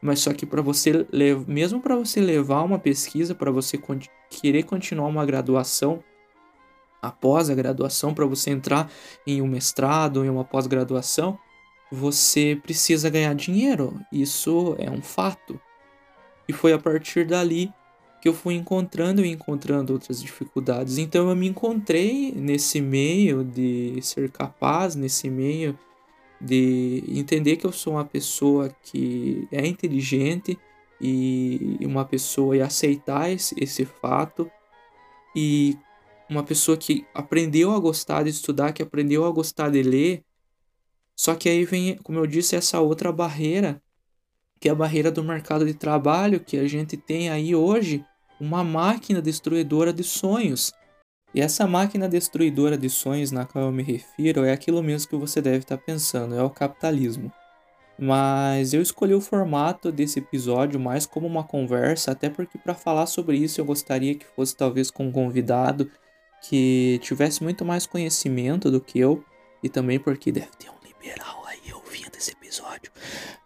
mas 0.00 0.20
só 0.20 0.32
que 0.32 0.44
para 0.44 0.60
você, 0.60 1.06
mesmo 1.46 1.80
para 1.80 1.96
você 1.96 2.20
levar 2.20 2.62
uma 2.62 2.78
pesquisa, 2.78 3.34
para 3.34 3.50
você 3.50 3.80
querer 4.30 4.64
continuar 4.64 5.06
uma 5.06 5.24
graduação, 5.24 6.02
após 7.00 7.48
a 7.48 7.54
graduação, 7.54 8.12
para 8.12 8.26
você 8.26 8.50
entrar 8.50 8.90
em 9.26 9.40
um 9.40 9.46
mestrado, 9.46 10.24
em 10.24 10.28
uma 10.28 10.44
pós-graduação, 10.44 11.38
você 11.90 12.58
precisa 12.60 13.08
ganhar 13.08 13.34
dinheiro. 13.34 13.98
Isso 14.12 14.74
é 14.78 14.90
um 14.90 15.00
fato. 15.00 15.60
E 16.48 16.52
foi 16.52 16.72
a 16.72 16.78
partir 16.78 17.24
dali 17.24 17.72
que 18.20 18.28
eu 18.28 18.34
fui 18.34 18.54
encontrando 18.54 19.24
e 19.24 19.30
encontrando 19.30 19.92
outras 19.92 20.20
dificuldades. 20.20 20.98
Então 20.98 21.28
eu 21.28 21.36
me 21.36 21.46
encontrei 21.46 22.32
nesse 22.32 22.80
meio 22.80 23.44
de 23.44 23.98
ser 24.02 24.30
capaz, 24.30 24.94
nesse 24.94 25.28
meio 25.28 25.78
de 26.40 27.02
entender 27.08 27.56
que 27.56 27.66
eu 27.66 27.72
sou 27.72 27.94
uma 27.94 28.04
pessoa 28.04 28.74
que 28.82 29.46
é 29.50 29.66
inteligente 29.66 30.58
e 31.00 31.78
uma 31.82 32.04
pessoa 32.04 32.56
e 32.56 32.60
aceitar 32.60 33.30
esse, 33.30 33.54
esse 33.58 33.84
fato 33.84 34.50
e 35.34 35.76
uma 36.28 36.42
pessoa 36.42 36.76
que 36.76 37.06
aprendeu 37.14 37.72
a 37.72 37.78
gostar 37.78 38.24
de 38.24 38.30
estudar, 38.30 38.72
que 38.72 38.82
aprendeu 38.82 39.24
a 39.24 39.30
gostar 39.30 39.70
de 39.70 39.82
ler. 39.82 40.24
Só 41.14 41.34
que 41.34 41.48
aí 41.48 41.64
vem, 41.64 41.96
como 41.98 42.18
eu 42.18 42.26
disse, 42.26 42.56
essa 42.56 42.80
outra 42.80 43.12
barreira, 43.12 43.80
que 44.66 44.68
é 44.68 44.72
a 44.72 44.74
barreira 44.74 45.12
do 45.12 45.22
mercado 45.22 45.64
de 45.64 45.74
trabalho 45.74 46.40
que 46.40 46.58
a 46.58 46.66
gente 46.66 46.96
tem 46.96 47.30
aí 47.30 47.54
hoje, 47.54 48.04
uma 48.40 48.64
máquina 48.64 49.22
destruidora 49.22 49.92
de 49.92 50.02
sonhos. 50.02 50.72
E 51.32 51.40
essa 51.40 51.68
máquina 51.68 52.08
destruidora 52.08 52.76
de 52.76 52.90
sonhos 52.90 53.30
na 53.30 53.44
qual 53.44 53.66
eu 53.66 53.70
me 53.70 53.84
refiro 53.84 54.44
é 54.44 54.52
aquilo 54.52 54.82
mesmo 54.82 55.08
que 55.08 55.14
você 55.14 55.40
deve 55.40 55.58
estar 55.58 55.78
pensando, 55.78 56.34
é 56.34 56.42
o 56.42 56.50
capitalismo. 56.50 57.30
Mas 57.96 58.74
eu 58.74 58.82
escolhi 58.82 59.14
o 59.14 59.20
formato 59.20 59.92
desse 59.92 60.18
episódio 60.18 60.80
mais 60.80 61.06
como 61.06 61.28
uma 61.28 61.44
conversa, 61.44 62.10
até 62.10 62.28
porque 62.28 62.58
para 62.58 62.74
falar 62.74 63.06
sobre 63.06 63.36
isso 63.38 63.60
eu 63.60 63.64
gostaria 63.64 64.16
que 64.16 64.26
fosse 64.26 64.56
talvez 64.56 64.90
com 64.90 65.06
um 65.06 65.12
convidado, 65.12 65.88
que 66.42 66.98
tivesse 67.04 67.40
muito 67.40 67.64
mais 67.64 67.86
conhecimento 67.86 68.68
do 68.68 68.80
que 68.80 68.98
eu 68.98 69.24
e 69.62 69.68
também 69.68 70.00
porque 70.00 70.32
deve 70.32 70.50
ter 70.58 70.68
um 70.70 70.84
liberal 70.84 71.44
aí 71.46 71.72
ouvindo 71.72 72.16
esse 72.16 72.32
episódio. 72.32 72.90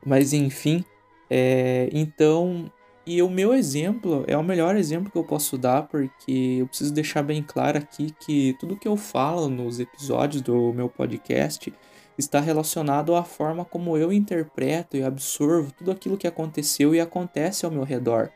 Mas 0.03 0.33
enfim, 0.33 0.83
é, 1.31 1.89
então, 1.93 2.71
e 3.07 3.23
o 3.23 3.31
meu 3.31 3.55
exemplo 3.55 4.25
é 4.27 4.37
o 4.37 4.43
melhor 4.43 4.77
exemplo 4.77 5.11
que 5.11 5.17
eu 5.17 5.25
posso 5.25 5.57
dar 5.57 5.85
porque 5.85 6.59
eu 6.61 6.67
preciso 6.67 6.93
deixar 6.93 7.23
bem 7.23 7.43
claro 7.43 7.79
aqui 7.79 8.13
que 8.19 8.57
tudo 8.59 8.77
que 8.77 8.89
eu 8.89 8.97
falo 8.97 9.49
nos 9.49 9.79
episódios 9.79 10.43
do 10.43 10.73
meu 10.73 10.89
podcast 10.89 11.73
está 12.19 12.41
relacionado 12.41 13.15
à 13.15 13.23
forma 13.23 13.65
como 13.65 13.97
eu 13.97 14.13
interpreto 14.13 14.97
e 14.97 15.03
absorvo 15.03 15.73
tudo 15.73 15.91
aquilo 15.91 16.19
que 16.19 16.27
aconteceu 16.27 16.95
e 16.95 17.01
acontece 17.01 17.65
ao 17.65 17.71
meu 17.71 17.85
redor. 17.85 18.31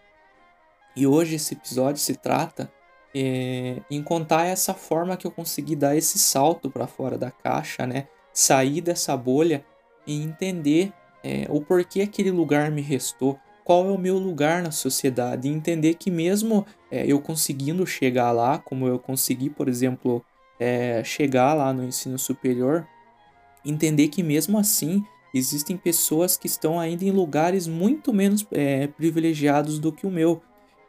E 0.96 1.06
hoje 1.06 1.34
esse 1.34 1.54
episódio 1.54 2.00
se 2.00 2.14
trata 2.14 2.72
é, 3.14 3.80
em 3.90 4.02
contar 4.02 4.46
essa 4.46 4.72
forma 4.72 5.16
que 5.16 5.26
eu 5.26 5.30
consegui 5.30 5.74
dar 5.74 5.96
esse 5.96 6.18
salto 6.18 6.70
para 6.70 6.86
fora 6.86 7.18
da 7.18 7.30
caixa, 7.30 7.86
né? 7.86 8.06
Sair 8.32 8.80
dessa 8.80 9.16
bolha 9.16 9.64
e 10.06 10.22
entender 10.22 10.92
é, 11.24 11.46
o 11.48 11.60
porquê 11.60 12.02
aquele 12.02 12.30
lugar 12.30 12.70
me 12.70 12.82
restou, 12.82 13.38
qual 13.64 13.88
é 13.88 13.90
o 13.90 13.98
meu 13.98 14.18
lugar 14.18 14.62
na 14.62 14.70
sociedade, 14.70 15.48
e 15.48 15.50
entender 15.50 15.94
que 15.94 16.10
mesmo 16.10 16.66
é, 16.90 17.06
eu 17.06 17.18
conseguindo 17.18 17.86
chegar 17.86 18.30
lá, 18.30 18.58
como 18.58 18.86
eu 18.86 18.98
consegui, 18.98 19.48
por 19.48 19.66
exemplo, 19.66 20.22
é, 20.60 21.02
chegar 21.02 21.54
lá 21.54 21.72
no 21.72 21.82
ensino 21.82 22.18
superior, 22.18 22.86
entender 23.64 24.08
que 24.08 24.22
mesmo 24.22 24.58
assim 24.58 25.02
existem 25.32 25.78
pessoas 25.78 26.36
que 26.36 26.46
estão 26.46 26.78
ainda 26.78 27.04
em 27.04 27.10
lugares 27.10 27.66
muito 27.66 28.12
menos 28.12 28.46
é, 28.52 28.86
privilegiados 28.86 29.78
do 29.78 29.90
que 29.90 30.06
o 30.06 30.10
meu. 30.10 30.42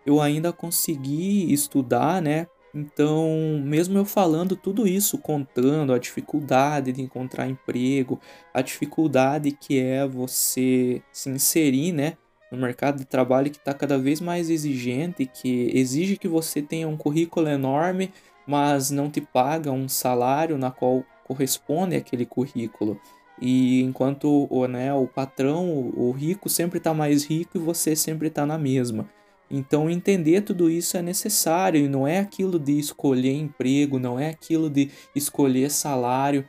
Eu 0.05 0.21
ainda 0.21 0.51
consegui 0.51 1.51
estudar, 1.51 2.21
né? 2.21 2.45
Então, 2.75 3.61
mesmo 3.63 3.97
eu 3.97 4.03
falando 4.03 4.53
tudo 4.53 4.85
isso, 4.85 5.17
contando 5.17 5.93
a 5.93 5.97
dificuldade 5.97 6.91
de 6.91 7.01
encontrar 7.01 7.47
emprego, 7.47 8.19
a 8.53 8.61
dificuldade 8.61 9.53
que 9.53 9.79
é 9.79 10.05
você 10.05 11.01
se 11.09 11.29
inserir, 11.29 11.93
né, 11.93 12.17
no 12.51 12.57
mercado 12.57 12.97
de 12.97 13.05
trabalho 13.05 13.49
que 13.49 13.57
está 13.57 13.73
cada 13.73 13.97
vez 13.97 14.19
mais 14.19 14.49
exigente, 14.49 15.25
que 15.25 15.71
exige 15.73 16.17
que 16.17 16.27
você 16.27 16.61
tenha 16.61 16.85
um 16.85 16.97
currículo 16.97 17.47
enorme, 17.47 18.11
mas 18.45 18.91
não 18.91 19.09
te 19.09 19.21
paga 19.21 19.71
um 19.71 19.87
salário 19.87 20.57
na 20.57 20.69
qual 20.69 21.01
corresponde 21.23 21.95
àquele 21.95 22.25
currículo. 22.25 22.99
E 23.41 23.81
enquanto 23.83 24.49
né, 24.67 24.93
o 24.93 25.07
patrão, 25.07 25.91
o 25.95 26.11
rico, 26.11 26.49
sempre 26.49 26.77
está 26.77 26.93
mais 26.93 27.23
rico 27.23 27.57
e 27.57 27.59
você 27.59 27.95
sempre 27.95 28.27
está 28.27 28.45
na 28.45 28.57
mesma. 28.57 29.09
Então, 29.49 29.89
entender 29.89 30.41
tudo 30.41 30.69
isso 30.69 30.97
é 30.97 31.01
necessário 31.01 31.85
e 31.85 31.87
não 31.87 32.07
é 32.07 32.19
aquilo 32.19 32.59
de 32.59 32.79
escolher 32.79 33.33
emprego, 33.33 33.99
não 33.99 34.19
é 34.19 34.29
aquilo 34.29 34.69
de 34.69 34.89
escolher 35.15 35.69
salário, 35.69 36.47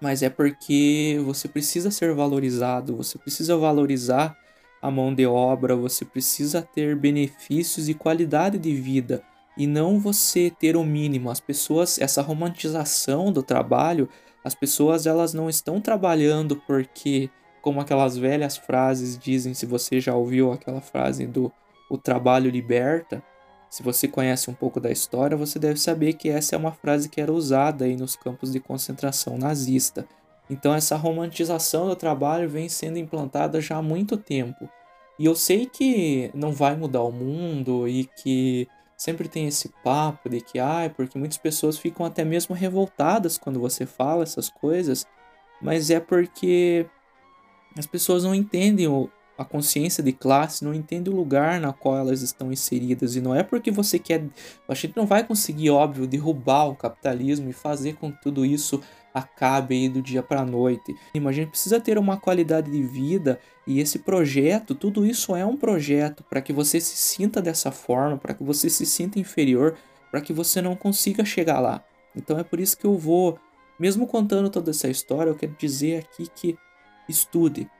mas 0.00 0.22
é 0.22 0.30
porque 0.30 1.20
você 1.24 1.48
precisa 1.48 1.90
ser 1.90 2.14
valorizado, 2.14 2.96
você 2.96 3.18
precisa 3.18 3.56
valorizar 3.56 4.36
a 4.80 4.90
mão 4.90 5.14
de 5.14 5.26
obra, 5.26 5.76
você 5.76 6.04
precisa 6.04 6.60
ter 6.60 6.96
benefícios 6.96 7.88
e 7.88 7.94
qualidade 7.94 8.58
de 8.58 8.74
vida 8.74 9.22
e 9.56 9.66
não 9.66 9.98
você 9.98 10.50
ter 10.50 10.76
o 10.76 10.84
mínimo. 10.84 11.30
As 11.30 11.40
pessoas, 11.40 11.98
essa 11.98 12.20
romantização 12.22 13.32
do 13.32 13.42
trabalho, 13.42 14.08
as 14.44 14.54
pessoas 14.54 15.06
elas 15.06 15.32
não 15.32 15.48
estão 15.48 15.80
trabalhando 15.80 16.56
porque, 16.66 17.30
como 17.62 17.80
aquelas 17.80 18.16
velhas 18.16 18.56
frases 18.56 19.16
dizem, 19.16 19.54
se 19.54 19.64
você 19.64 20.00
já 20.00 20.14
ouviu 20.14 20.52
aquela 20.52 20.80
frase 20.80 21.26
do 21.26 21.52
o 21.88 21.98
trabalho 21.98 22.50
liberta, 22.50 23.22
se 23.68 23.82
você 23.82 24.06
conhece 24.06 24.48
um 24.48 24.54
pouco 24.54 24.78
da 24.78 24.90
história, 24.90 25.36
você 25.36 25.58
deve 25.58 25.80
saber 25.80 26.12
que 26.12 26.28
essa 26.28 26.54
é 26.54 26.58
uma 26.58 26.72
frase 26.72 27.08
que 27.08 27.20
era 27.20 27.32
usada 27.32 27.84
aí 27.84 27.96
nos 27.96 28.14
campos 28.14 28.52
de 28.52 28.60
concentração 28.60 29.36
nazista. 29.36 30.06
Então 30.48 30.74
essa 30.74 30.96
romantização 30.96 31.88
do 31.88 31.96
trabalho 31.96 32.48
vem 32.48 32.68
sendo 32.68 32.98
implantada 32.98 33.60
já 33.60 33.76
há 33.76 33.82
muito 33.82 34.16
tempo. 34.16 34.68
E 35.18 35.24
eu 35.24 35.34
sei 35.34 35.66
que 35.66 36.30
não 36.34 36.52
vai 36.52 36.76
mudar 36.76 37.02
o 37.02 37.10
mundo 37.10 37.88
e 37.88 38.04
que 38.04 38.68
sempre 38.96 39.28
tem 39.28 39.46
esse 39.46 39.68
papo 39.82 40.28
de 40.28 40.40
que, 40.40 40.58
ah, 40.58 40.90
porque 40.96 41.18
muitas 41.18 41.38
pessoas 41.38 41.78
ficam 41.78 42.06
até 42.06 42.24
mesmo 42.24 42.54
revoltadas 42.54 43.38
quando 43.38 43.58
você 43.58 43.86
fala 43.86 44.22
essas 44.22 44.48
coisas, 44.48 45.06
mas 45.60 45.90
é 45.90 45.98
porque 45.98 46.86
as 47.76 47.86
pessoas 47.86 48.24
não 48.24 48.34
entendem 48.34 48.86
o, 48.86 49.10
a 49.36 49.44
consciência 49.44 50.02
de 50.02 50.12
classe, 50.12 50.64
não 50.64 50.72
entendem 50.72 51.12
o 51.12 51.16
lugar 51.16 51.60
na 51.60 51.72
qual 51.72 51.98
elas 51.98 52.22
estão 52.22 52.52
inseridas. 52.52 53.16
E 53.16 53.20
não 53.20 53.34
é 53.34 53.42
porque 53.42 53.70
você 53.70 53.98
quer. 53.98 54.24
A 54.68 54.74
gente 54.74 54.96
não 54.96 55.06
vai 55.06 55.24
conseguir, 55.24 55.70
óbvio, 55.70 56.06
derrubar 56.06 56.68
o 56.68 56.76
capitalismo 56.76 57.50
e 57.50 57.52
fazer 57.52 57.94
com 57.96 58.12
que 58.12 58.22
tudo 58.22 58.44
isso 58.44 58.80
acabe 59.12 59.76
aí 59.76 59.88
do 59.88 60.02
dia 60.02 60.22
para 60.22 60.40
a 60.40 60.44
noite. 60.44 60.94
A 61.14 61.32
gente 61.32 61.50
precisa 61.50 61.80
ter 61.80 61.96
uma 61.98 62.16
qualidade 62.16 62.70
de 62.70 62.82
vida 62.82 63.38
e 63.64 63.80
esse 63.80 64.00
projeto, 64.00 64.74
tudo 64.74 65.06
isso 65.06 65.36
é 65.36 65.46
um 65.46 65.56
projeto 65.56 66.24
para 66.24 66.42
que 66.42 66.52
você 66.52 66.80
se 66.80 66.96
sinta 66.96 67.40
dessa 67.40 67.70
forma, 67.70 68.18
para 68.18 68.34
que 68.34 68.42
você 68.42 68.68
se 68.68 68.84
sinta 68.84 69.20
inferior, 69.20 69.76
para 70.10 70.20
que 70.20 70.32
você 70.32 70.60
não 70.60 70.74
consiga 70.74 71.24
chegar 71.24 71.60
lá. 71.60 71.82
Então 72.14 72.38
é 72.38 72.44
por 72.44 72.58
isso 72.58 72.76
que 72.76 72.84
eu 72.84 72.98
vou, 72.98 73.38
mesmo 73.78 74.06
contando 74.06 74.50
toda 74.50 74.70
essa 74.70 74.88
história, 74.88 75.30
eu 75.30 75.36
quero 75.36 75.54
dizer 75.58 76.00
aqui 76.00 76.28
que 76.34 76.58
estude, 77.08 77.70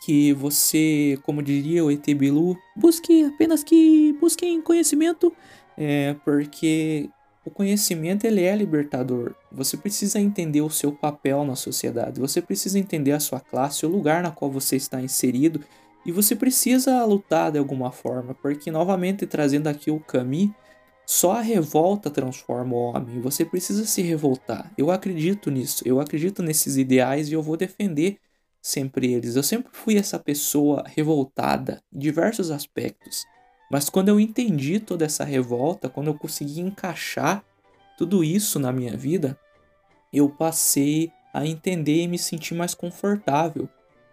que 0.00 0.32
você, 0.32 1.18
como 1.22 1.42
diria 1.42 1.84
o 1.84 1.90
ET 1.90 2.04
Bilu, 2.14 2.56
busque 2.74 3.24
apenas 3.24 3.62
que 3.62 4.16
busquem 4.20 4.60
conhecimento, 4.62 5.32
é, 5.76 6.14
porque 6.24 7.10
o 7.44 7.50
conhecimento 7.50 8.24
ele 8.24 8.42
é 8.42 8.56
libertador. 8.56 9.34
Você 9.52 9.76
precisa 9.76 10.18
entender 10.18 10.62
o 10.62 10.70
seu 10.70 10.90
papel 10.90 11.44
na 11.44 11.54
sociedade, 11.54 12.20
você 12.20 12.40
precisa 12.40 12.78
entender 12.78 13.12
a 13.12 13.20
sua 13.20 13.40
classe, 13.40 13.84
o 13.84 13.90
lugar 13.90 14.22
na 14.22 14.30
qual 14.30 14.50
você 14.50 14.76
está 14.76 15.02
inserido 15.02 15.60
e 16.04 16.10
você 16.10 16.34
precisa 16.34 17.04
lutar 17.04 17.52
de 17.52 17.58
alguma 17.58 17.92
forma, 17.92 18.34
porque 18.34 18.70
novamente 18.70 19.26
trazendo 19.26 19.66
aqui 19.68 19.90
o 19.90 20.00
Camus, 20.00 20.50
só 21.04 21.32
a 21.32 21.40
revolta 21.40 22.08
transforma 22.08 22.74
o 22.74 22.78
homem. 22.78 23.20
Você 23.20 23.44
precisa 23.44 23.84
se 23.84 24.00
revoltar. 24.00 24.72
Eu 24.78 24.90
acredito 24.90 25.50
nisso, 25.50 25.82
eu 25.84 26.00
acredito 26.00 26.42
nesses 26.42 26.76
ideais 26.76 27.28
e 27.28 27.32
eu 27.32 27.42
vou 27.42 27.56
defender 27.56 28.18
sempre 28.60 29.12
eles. 29.12 29.36
Eu 29.36 29.42
sempre 29.42 29.70
fui 29.72 29.96
essa 29.96 30.18
pessoa 30.18 30.84
revoltada 30.86 31.82
em 31.92 31.98
diversos 31.98 32.50
aspectos. 32.50 33.24
Mas 33.70 33.88
quando 33.88 34.08
eu 34.08 34.18
entendi 34.18 34.80
toda 34.80 35.04
essa 35.04 35.24
revolta, 35.24 35.88
quando 35.88 36.08
eu 36.08 36.14
consegui 36.14 36.60
encaixar 36.60 37.44
tudo 37.96 38.24
isso 38.24 38.58
na 38.58 38.72
minha 38.72 38.96
vida, 38.96 39.38
eu 40.12 40.28
passei 40.28 41.12
a 41.32 41.46
entender 41.46 42.02
e 42.02 42.08
me 42.08 42.18
sentir 42.18 42.54
mais 42.54 42.74
confortável. 42.74 43.68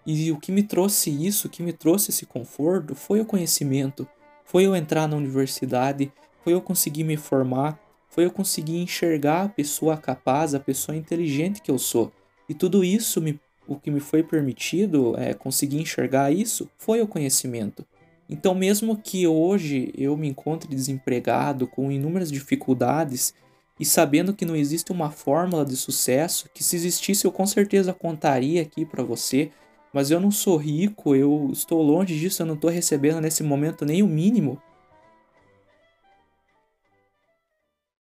E 0.06 0.32
o 0.32 0.40
que 0.40 0.52
me 0.52 0.64
trouxe 0.64 1.10
isso, 1.10 1.48
o 1.48 1.50
que 1.50 1.64
me 1.64 1.74
trouxe 1.74 2.12
esse 2.12 2.26
conforto, 2.26 2.96
foi 2.96 3.20
o 3.20 3.26
conhecimento, 3.26 4.08
foi 4.46 4.66
eu 4.66 4.76
entrar 4.76 5.08
na 5.08 5.18
universidade, 5.18 6.12
foi 6.44 6.54
eu 6.54 6.62
conseguir 6.62 7.04
me 7.04 7.18
formar, 7.18 7.78
foi 8.08 8.26
eu 8.26 8.32
conseguir 8.32 8.78
enxergar 8.78 9.44
a 9.44 9.50
pessoa 9.50 9.98
capaz, 9.98 10.54
a 10.54 10.60
pessoa 10.60 10.96
inteligente 10.96 11.62
que 11.62 11.70
eu 11.70 11.78
sou. 11.78 12.12
E 12.48 12.54
tudo 12.54 12.84
isso, 12.84 13.22
me, 13.22 13.40
o 13.68 13.76
que 13.76 13.92
me 13.92 14.00
foi 14.00 14.24
permitido 14.24 15.16
é, 15.18 15.34
conseguir 15.34 15.80
enxergar 15.80 16.32
isso, 16.32 16.70
foi 16.78 17.02
o 17.02 17.08
conhecimento. 17.08 17.86
Então, 18.30 18.54
mesmo 18.54 18.98
que 18.98 19.26
hoje 19.26 19.94
eu 19.98 20.18
me 20.18 20.28
encontre 20.28 20.68
desempregado, 20.68 21.68
com 21.68 21.92
inúmeras 21.92 22.32
dificuldades, 22.32 23.34
e 23.80 23.86
sabendo 23.86 24.34
que 24.34 24.46
não 24.46 24.56
existe 24.56 24.92
uma 24.92 25.12
fórmula 25.12 25.64
de 25.64 25.78
sucesso, 25.78 26.50
que 26.54 26.64
se 26.64 26.76
existisse 26.76 27.26
eu 27.26 27.32
com 27.32 27.46
certeza 27.46 27.94
contaria 27.94 28.62
aqui 28.62 28.86
para 28.86 29.04
você, 29.04 29.52
mas 29.94 30.12
eu 30.12 30.20
não 30.20 30.32
sou 30.32 30.58
rico, 30.58 31.16
eu 31.16 31.50
estou 31.52 31.82
longe 31.82 32.20
disso, 32.20 32.42
eu 32.42 32.46
não 32.46 32.56
estou 32.56 32.70
recebendo 32.70 33.22
nesse 33.22 33.44
momento 33.44 33.86
nem 33.86 34.04
o 34.04 34.08
mínimo. 34.08 34.62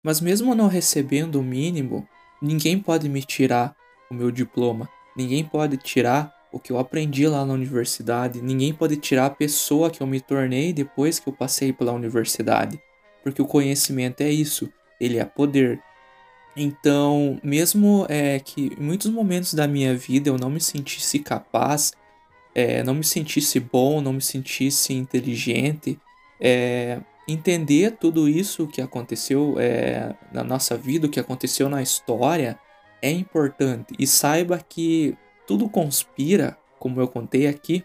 Mas 0.02 0.20
mesmo 0.20 0.54
não 0.54 0.66
recebendo 0.66 1.36
o 1.36 1.42
mínimo, 1.42 2.08
ninguém 2.40 2.78
pode 2.80 3.08
me 3.08 3.22
tirar 3.22 3.76
o 4.10 4.14
meu 4.14 4.30
diploma, 4.30 4.88
ninguém 5.20 5.44
pode 5.44 5.76
tirar 5.76 6.34
o 6.50 6.58
que 6.58 6.72
eu 6.72 6.78
aprendi 6.78 7.26
lá 7.26 7.44
na 7.44 7.52
universidade, 7.52 8.40
ninguém 8.40 8.72
pode 8.72 8.96
tirar 8.96 9.26
a 9.26 9.30
pessoa 9.30 9.90
que 9.90 10.02
eu 10.02 10.06
me 10.06 10.20
tornei 10.20 10.72
depois 10.72 11.18
que 11.18 11.28
eu 11.28 11.32
passei 11.32 11.72
pela 11.72 11.92
universidade, 11.92 12.80
porque 13.22 13.42
o 13.42 13.46
conhecimento 13.46 14.22
é 14.22 14.30
isso, 14.30 14.72
ele 14.98 15.18
é 15.18 15.24
poder. 15.24 15.80
Então, 16.56 17.38
mesmo 17.44 18.06
é, 18.08 18.40
que 18.40 18.72
em 18.78 18.82
muitos 18.82 19.10
momentos 19.10 19.54
da 19.54 19.68
minha 19.68 19.94
vida 19.94 20.30
eu 20.30 20.38
não 20.38 20.50
me 20.50 20.60
sentisse 20.60 21.18
capaz, 21.20 21.92
é, 22.54 22.82
não 22.82 22.94
me 22.94 23.04
sentisse 23.04 23.60
bom, 23.60 24.00
não 24.00 24.14
me 24.14 24.22
sentisse 24.22 24.92
inteligente, 24.92 25.98
é, 26.40 26.98
entender 27.28 27.96
tudo 28.00 28.28
isso 28.28 28.66
que 28.66 28.82
aconteceu 28.82 29.54
é, 29.58 30.14
na 30.32 30.42
nossa 30.42 30.76
vida, 30.76 31.06
o 31.06 31.10
que 31.10 31.20
aconteceu 31.20 31.68
na 31.68 31.80
história, 31.80 32.58
é 33.02 33.10
importante. 33.10 33.94
E 33.98 34.06
saiba 34.06 34.58
que 34.58 35.16
tudo 35.46 35.68
conspira, 35.68 36.56
como 36.78 37.00
eu 37.00 37.08
contei 37.08 37.46
aqui, 37.46 37.84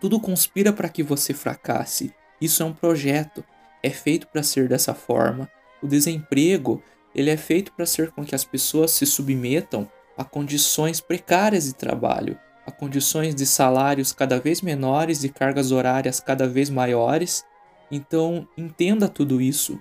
tudo 0.00 0.20
conspira 0.20 0.72
para 0.72 0.88
que 0.88 1.02
você 1.02 1.34
fracasse. 1.34 2.14
Isso 2.40 2.62
é 2.62 2.66
um 2.66 2.72
projeto, 2.72 3.44
é 3.82 3.90
feito 3.90 4.26
para 4.28 4.42
ser 4.42 4.68
dessa 4.68 4.94
forma. 4.94 5.50
O 5.82 5.86
desemprego, 5.86 6.82
ele 7.14 7.30
é 7.30 7.36
feito 7.36 7.72
para 7.72 7.86
ser 7.86 8.10
com 8.12 8.24
que 8.24 8.34
as 8.34 8.44
pessoas 8.44 8.92
se 8.92 9.04
submetam 9.06 9.90
a 10.16 10.24
condições 10.24 11.00
precárias 11.00 11.64
de 11.64 11.74
trabalho, 11.74 12.38
a 12.66 12.70
condições 12.70 13.34
de 13.34 13.46
salários 13.46 14.12
cada 14.12 14.38
vez 14.38 14.60
menores 14.60 15.24
e 15.24 15.28
cargas 15.28 15.72
horárias 15.72 16.20
cada 16.20 16.46
vez 16.46 16.70
maiores. 16.70 17.44
Então, 17.90 18.46
entenda 18.56 19.08
tudo 19.08 19.40
isso. 19.40 19.80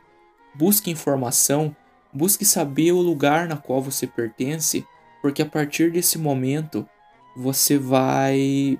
Busque 0.56 0.90
informação, 0.90 1.76
busque 2.14 2.46
saber 2.46 2.92
o 2.92 3.02
lugar 3.02 3.48
na 3.48 3.58
qual 3.58 3.82
você 3.82 4.08
pertence, 4.08 4.86
porque 5.22 5.42
a 5.42 5.46
partir 5.46 5.92
desse 5.92 6.18
momento 6.18 6.88
você 7.36 7.78
vai 7.78 8.80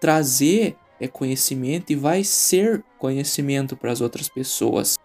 trazer 0.00 0.76
é 1.00 1.08
conhecimento 1.08 1.90
e 1.90 1.96
vai 1.96 2.22
ser 2.22 2.84
conhecimento 2.98 3.74
para 3.74 3.90
as 3.90 4.02
outras 4.02 4.28
pessoas. 4.28 4.98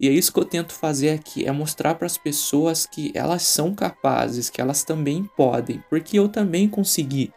E 0.00 0.08
é 0.08 0.12
isso 0.12 0.32
que 0.32 0.38
eu 0.38 0.44
tento 0.44 0.72
fazer 0.72 1.10
aqui, 1.10 1.44
é 1.44 1.52
mostrar 1.52 1.96
para 1.96 2.06
as 2.06 2.16
pessoas 2.16 2.86
que 2.86 3.10
elas 3.14 3.42
são 3.42 3.74
capazes, 3.74 4.48
que 4.48 4.60
elas 4.60 4.84
também 4.84 5.28
podem, 5.36 5.82
porque 5.90 6.18
eu 6.18 6.28
também 6.28 6.68
consegui. 6.68 7.32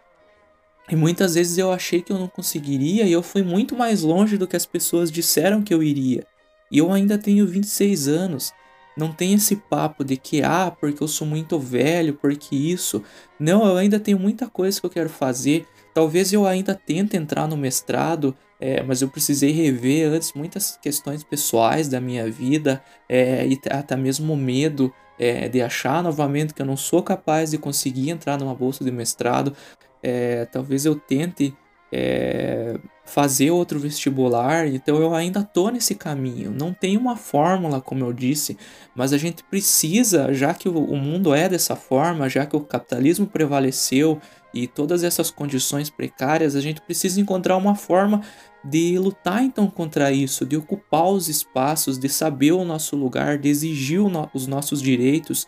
E 0.89 0.95
muitas 0.95 1.35
vezes 1.35 1.57
eu 1.57 1.71
achei 1.71 2.01
que 2.01 2.11
eu 2.11 2.19
não 2.19 2.27
conseguiria 2.27 3.05
e 3.05 3.11
eu 3.11 3.23
fui 3.23 3.41
muito 3.41 3.75
mais 3.75 4.03
longe 4.03 4.37
do 4.37 4.47
que 4.47 4.55
as 4.55 4.65
pessoas 4.65 5.11
disseram 5.11 5.63
que 5.63 5.73
eu 5.73 5.81
iria. 5.81 6.25
E 6.71 6.77
eu 6.77 6.91
ainda 6.91 7.17
tenho 7.17 7.45
26 7.45 8.07
anos. 8.07 8.53
Não 8.95 9.11
tem 9.11 9.33
esse 9.33 9.55
papo 9.55 10.03
de 10.03 10.17
que, 10.17 10.41
ah, 10.41 10.75
porque 10.79 11.03
eu 11.03 11.07
sou 11.07 11.25
muito 11.27 11.59
velho, 11.59 12.13
porque 12.13 12.55
isso. 12.55 13.03
Não, 13.39 13.65
eu 13.65 13.77
ainda 13.77 13.99
tenho 13.99 14.19
muita 14.19 14.47
coisa 14.47 14.79
que 14.79 14.85
eu 14.85 14.89
quero 14.89 15.09
fazer. 15.09 15.65
Talvez 15.93 16.31
eu 16.31 16.45
ainda 16.45 16.73
tente 16.73 17.17
entrar 17.17 17.47
no 17.47 17.57
mestrado, 17.57 18.35
é, 18.59 18.81
mas 18.83 19.01
eu 19.01 19.09
precisei 19.09 19.51
rever 19.51 20.09
antes 20.11 20.33
muitas 20.33 20.77
questões 20.81 21.23
pessoais 21.23 21.87
da 21.87 21.99
minha 21.99 22.29
vida 22.29 22.81
é, 23.09 23.45
e 23.45 23.59
até 23.69 23.95
mesmo 23.95 24.35
medo 24.37 24.93
é, 25.19 25.49
de 25.49 25.61
achar 25.61 26.01
novamente 26.01 26.53
que 26.53 26.61
eu 26.61 26.65
não 26.65 26.77
sou 26.77 27.03
capaz 27.03 27.51
de 27.51 27.57
conseguir 27.57 28.09
entrar 28.09 28.37
numa 28.37 28.55
bolsa 28.55 28.83
de 28.83 28.91
mestrado. 28.91 29.55
É, 30.01 30.45
talvez 30.45 30.85
eu 30.85 30.95
tente 30.95 31.53
é, 31.91 32.79
fazer 33.03 33.51
outro 33.51 33.79
vestibular, 33.79 34.67
então 34.67 34.97
eu 34.97 35.13
ainda 35.13 35.43
tô 35.43 35.69
nesse 35.69 35.95
caminho. 35.95 36.51
Não 36.51 36.73
tem 36.73 36.97
uma 36.97 37.15
fórmula, 37.15 37.81
como 37.81 38.05
eu 38.05 38.13
disse, 38.13 38.57
mas 38.95 39.11
a 39.11 39.17
gente 39.17 39.43
precisa, 39.43 40.33
já 40.33 40.53
que 40.53 40.69
o 40.69 40.95
mundo 40.95 41.33
é 41.33 41.49
dessa 41.49 41.75
forma, 41.75 42.29
já 42.29 42.45
que 42.45 42.55
o 42.55 42.61
capitalismo 42.61 43.27
prevaleceu 43.27 44.21
e 44.53 44.67
todas 44.67 45.03
essas 45.03 45.31
condições 45.31 45.89
precárias, 45.89 46.55
a 46.55 46.61
gente 46.61 46.81
precisa 46.81 47.19
encontrar 47.19 47.57
uma 47.57 47.75
forma 47.75 48.21
de 48.63 48.97
lutar 48.97 49.43
então 49.43 49.67
contra 49.67 50.11
isso, 50.11 50.45
de 50.45 50.55
ocupar 50.55 51.09
os 51.09 51.27
espaços, 51.27 51.97
de 51.97 52.07
saber 52.07 52.51
o 52.51 52.63
nosso 52.63 52.95
lugar, 52.95 53.37
de 53.37 53.49
exigir 53.49 53.99
os 54.33 54.47
nossos 54.47 54.81
direitos 54.81 55.47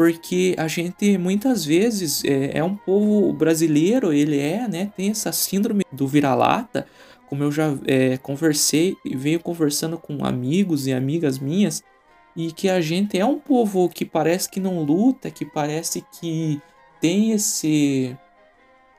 porque 0.00 0.54
a 0.56 0.66
gente 0.66 1.18
muitas 1.18 1.62
vezes 1.62 2.24
é, 2.24 2.56
é, 2.56 2.64
um 2.64 2.74
povo 2.74 3.34
brasileiro, 3.34 4.14
ele 4.14 4.38
é, 4.38 4.66
né, 4.66 4.90
tem 4.96 5.10
essa 5.10 5.30
síndrome 5.30 5.84
do 5.92 6.08
vira-lata, 6.08 6.86
como 7.28 7.42
eu 7.42 7.52
já 7.52 7.76
é, 7.86 8.16
conversei 8.16 8.96
e 9.04 9.14
venho 9.14 9.38
conversando 9.40 9.98
com 9.98 10.24
amigos 10.24 10.86
e 10.86 10.92
amigas 10.94 11.38
minhas, 11.38 11.82
e 12.34 12.50
que 12.50 12.70
a 12.70 12.80
gente 12.80 13.18
é 13.18 13.26
um 13.26 13.38
povo 13.38 13.90
que 13.90 14.06
parece 14.06 14.48
que 14.48 14.58
não 14.58 14.82
luta, 14.82 15.30
que 15.30 15.44
parece 15.44 16.02
que 16.18 16.58
tem 16.98 17.32
esse 17.32 18.16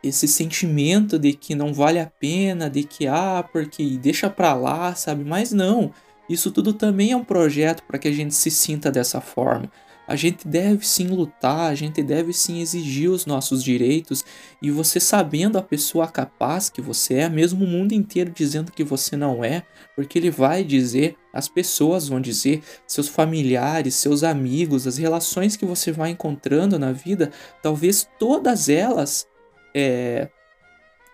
esse 0.04 0.28
sentimento 0.28 1.18
de 1.18 1.34
que 1.34 1.56
não 1.56 1.74
vale 1.74 2.00
a 2.00 2.06
pena, 2.06 2.70
de 2.70 2.84
que 2.84 3.08
ah, 3.08 3.44
porque 3.52 3.98
deixa 3.98 4.30
pra 4.30 4.54
lá, 4.54 4.94
sabe? 4.94 5.24
Mas 5.24 5.52
não, 5.52 5.92
isso 6.30 6.52
tudo 6.52 6.74
também 6.74 7.12
é 7.12 7.18
um 7.18 7.24
projeto 7.24 7.82
para 7.88 7.98
que 7.98 8.08
a 8.08 8.12
gente 8.12 8.36
se 8.36 8.52
sinta 8.52 8.92
dessa 8.92 9.20
forma. 9.20 9.68
A 10.08 10.16
gente 10.16 10.48
deve 10.48 10.86
sim 10.86 11.08
lutar, 11.08 11.72
a 11.72 11.76
gente 11.76 12.02
deve 12.04 12.34
sim 12.34 12.60
exigir 12.60 13.10
os 13.10 13.26
nossos 13.26 13.64
direitos 13.64 14.26
e 14.62 14.70
você 14.70 15.00
sabendo 15.00 15.58
a 15.58 15.62
pessoa 15.62 16.08
capaz 16.08 16.70
que 16.70 16.82
você 16.82 17.16
é, 17.16 17.30
mesmo 17.30 17.64
o 17.64 17.68
mundo 17.68 17.94
inteiro 17.94 18.32
dizendo 18.32 18.72
que 18.72 18.84
você 18.84 19.16
não 19.16 19.44
é, 19.44 19.64
porque 19.96 20.18
ele 20.18 20.32
vai 20.32 20.64
dizer, 20.64 21.16
as 21.34 21.48
pessoas 21.48 22.08
vão 22.08 22.20
dizer, 22.20 22.62
seus 22.86 23.08
familiares, 23.08 23.96
seus 23.96 24.24
amigos, 24.24 24.88
as 24.88 24.98
relações 24.98 25.56
que 25.56 25.66
você 25.66 25.92
vai 25.92 26.10
encontrando 26.10 26.78
na 26.78 26.92
vida, 26.92 27.32
talvez 27.62 28.08
todas 28.20 28.68
elas 28.68 29.28
é, 29.74 30.30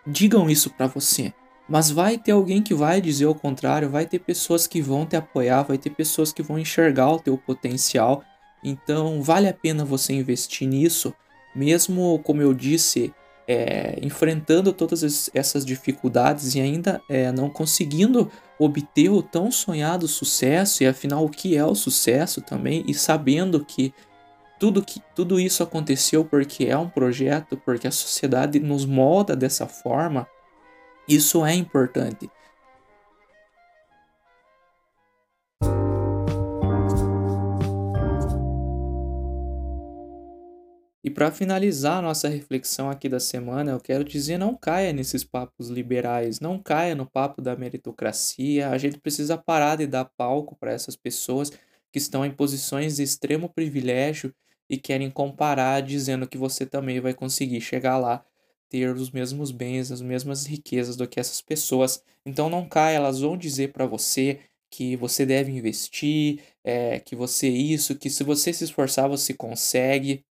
digam 0.06 0.50
isso 0.50 0.69
para 0.71 0.88
você. 0.88 1.34
Mas 1.69 1.91
vai 1.91 2.17
ter 2.17 2.32
alguém 2.32 2.63
que 2.63 2.73
vai 2.73 3.02
dizer 3.02 3.26
o 3.26 3.36
contrário, 3.36 3.89
vai 3.89 4.06
ter 4.06 4.19
pessoas 4.19 4.65
que 4.65 4.82
vão 4.82 5.06
te 5.06 5.17
apoiar, 5.17 5.63
vai 5.63 5.78
ter 5.78 5.89
pessoas 5.89 6.32
que 6.32 6.41
vão 6.41 6.58
enxergar 6.58 7.12
o 7.12 7.19
teu 7.19 7.38
potencial 7.38 8.23
então, 8.63 9.22
vale 9.22 9.48
a 9.48 9.54
pena 9.54 9.86
você 9.86 10.13
investir 10.13 10.67
nisso, 10.67 11.13
mesmo 11.56 12.20
como 12.24 12.41
eu 12.41 12.54
disse, 12.54 13.13
é, 13.48 13.98
enfrentando 14.02 14.74
todas 14.74 15.30
essas 15.34 15.65
dificuldades 15.65 16.54
e 16.56 16.60
ainda 16.60 17.02
é, 17.10 17.32
não 17.32 17.50
conseguindo 17.50 18.30
obter 18.60 19.10
o 19.10 19.22
tão 19.22 19.52
sonhado 19.52 20.08
sucesso, 20.08 20.84
e 20.84 20.88
afinal, 20.88 21.24
o 21.24 21.30
que 21.30 21.56
é 21.56 21.63
o 21.63 21.76
sucesso 21.76 22.41
também, 22.41 22.84
e 22.88 22.93
sabendo 22.93 23.63
que 23.63 23.93
tudo, 24.60 24.84
que, 24.84 25.02
tudo 25.15 25.39
isso 25.39 25.62
aconteceu 25.62 26.26
porque 26.26 26.65
é 26.65 26.78
um 26.78 26.89
projeto, 26.89 27.56
porque 27.58 27.88
a 27.88 27.91
sociedade 27.91 28.60
nos 28.60 28.86
molda 28.86 29.36
dessa 29.36 29.67
forma, 29.67 30.28
isso 31.08 31.46
é 31.46 31.54
importante. 31.54 32.30
E 41.08 41.10
para 41.10 41.32
finalizar 41.32 42.00
a 42.00 42.02
nossa 42.02 42.28
reflexão 42.28 42.89
aqui 42.89 43.08
da 43.08 43.17
semana, 43.17 43.72
eu 43.72 43.80
quero 43.80 44.04
dizer: 44.04 44.38
não 44.38 44.54
caia 44.54 44.91
nesses 44.91 45.24
papos 45.24 45.70
liberais, 45.70 46.41
não 46.41 46.62
caia 46.62 46.93
no 46.96 47.06
papo 47.06 47.41
da 47.41 47.56
meritocracia. 47.56 48.70
A 48.70 48.78
gente 48.78 49.00
precisa 49.00 49.38
parar 49.38 49.78
de 49.78 49.88
dar 49.88 50.04
palco 50.04 50.54
para 50.58 50.74
essas 50.74 50.98
pessoas 50.98 51.50
que 51.93 51.98
estão 51.98 52.26
em 52.26 52.32
posições 52.32 52.98
de 52.98 53.04
extremo 53.04 53.48
privilégio 53.48 54.36
e 54.70 54.78
querem 54.78 55.10
comparar, 55.10 55.82
dizendo 55.82 56.28
que 56.28 56.38
você 56.38 56.65
também 56.65 57.00
vai 57.00 57.13
conseguir 57.13 57.62
chegar 57.62 57.98
lá, 57.98 58.26
ter 58.67 58.93
os 58.93 59.10
mesmos 59.10 59.50
bens, 59.50 59.93
as 59.93 60.02
mesmas 60.02 60.46
riquezas 60.46 60.98
do 60.98 61.08
que 61.08 61.22
essas 61.22 61.39
pessoas. 61.41 62.04
Então 62.26 62.50
não 62.50 62.67
caia, 62.67 62.98
elas 62.98 63.22
vão 63.22 63.38
dizer 63.38 63.72
para 63.72 63.86
você 63.86 64.41
que 64.70 64.98
você 64.98 65.26
deve 65.26 65.54
investir, 65.54 66.41
é, 66.65 67.00
que 67.00 67.15
você 67.15 67.48
isso, 67.48 67.96
que 67.96 68.10
se 68.10 68.26
você 68.26 68.52
se 68.52 68.65
esforçar 68.65 69.08
você 69.08 69.34
consegue. 69.34 70.26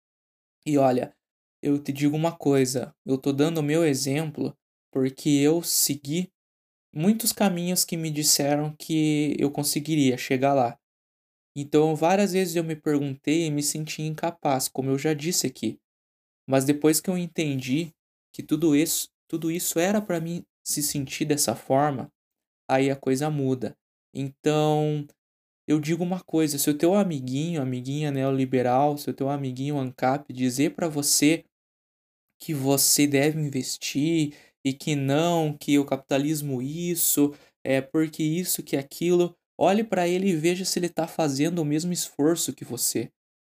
E 0.66 0.76
olha, 0.78 1.14
eu 1.62 1.78
te 1.78 1.92
digo 1.92 2.16
uma 2.16 2.36
coisa, 2.36 2.92
eu 3.06 3.16
tô 3.16 3.32
dando 3.32 3.58
o 3.58 3.62
meu 3.62 3.84
exemplo 3.84 4.52
porque 4.90 5.28
eu 5.28 5.62
segui 5.62 6.28
muitos 6.92 7.32
caminhos 7.32 7.84
que 7.84 7.96
me 7.96 8.10
disseram 8.10 8.74
que 8.76 9.36
eu 9.38 9.48
conseguiria 9.50 10.18
chegar 10.18 10.54
lá. 10.54 10.76
Então, 11.54 11.94
várias 11.94 12.32
vezes 12.32 12.56
eu 12.56 12.64
me 12.64 12.74
perguntei 12.74 13.46
e 13.46 13.50
me 13.50 13.62
senti 13.62 14.02
incapaz, 14.02 14.68
como 14.68 14.90
eu 14.90 14.98
já 14.98 15.14
disse 15.14 15.46
aqui. 15.46 15.78
Mas 16.48 16.64
depois 16.64 17.00
que 17.00 17.08
eu 17.08 17.16
entendi 17.16 17.92
que 18.32 18.42
tudo 18.42 18.74
isso, 18.74 19.08
tudo 19.28 19.50
isso 19.50 19.78
era 19.78 20.00
para 20.00 20.20
mim 20.20 20.44
se 20.64 20.82
sentir 20.82 21.24
dessa 21.24 21.54
forma, 21.54 22.10
aí 22.68 22.90
a 22.90 22.96
coisa 22.96 23.30
muda. 23.30 23.76
Então, 24.12 25.06
eu 25.66 25.80
digo 25.80 26.04
uma 26.04 26.20
coisa, 26.20 26.58
se 26.58 26.70
o 26.70 26.78
teu 26.78 26.94
amiguinho, 26.94 27.60
amiguinha 27.60 28.10
neoliberal, 28.10 28.96
se 28.96 29.10
o 29.10 29.14
teu 29.14 29.28
amiguinho 29.28 29.78
ANCAP 29.78 30.32
dizer 30.32 30.74
para 30.74 30.88
você 30.88 31.44
que 32.40 32.54
você 32.54 33.06
deve 33.06 33.40
investir 33.40 34.34
e 34.64 34.72
que 34.72 34.94
não, 34.94 35.56
que 35.56 35.78
o 35.78 35.84
capitalismo 35.84 36.62
isso, 36.62 37.34
é 37.64 37.80
porque 37.80 38.22
isso, 38.22 38.62
que 38.62 38.76
aquilo, 38.76 39.36
olhe 39.58 39.82
para 39.82 40.06
ele 40.06 40.28
e 40.28 40.36
veja 40.36 40.64
se 40.64 40.78
ele 40.78 40.86
está 40.86 41.08
fazendo 41.08 41.60
o 41.60 41.64
mesmo 41.64 41.92
esforço 41.92 42.52
que 42.52 42.64
você. 42.64 43.10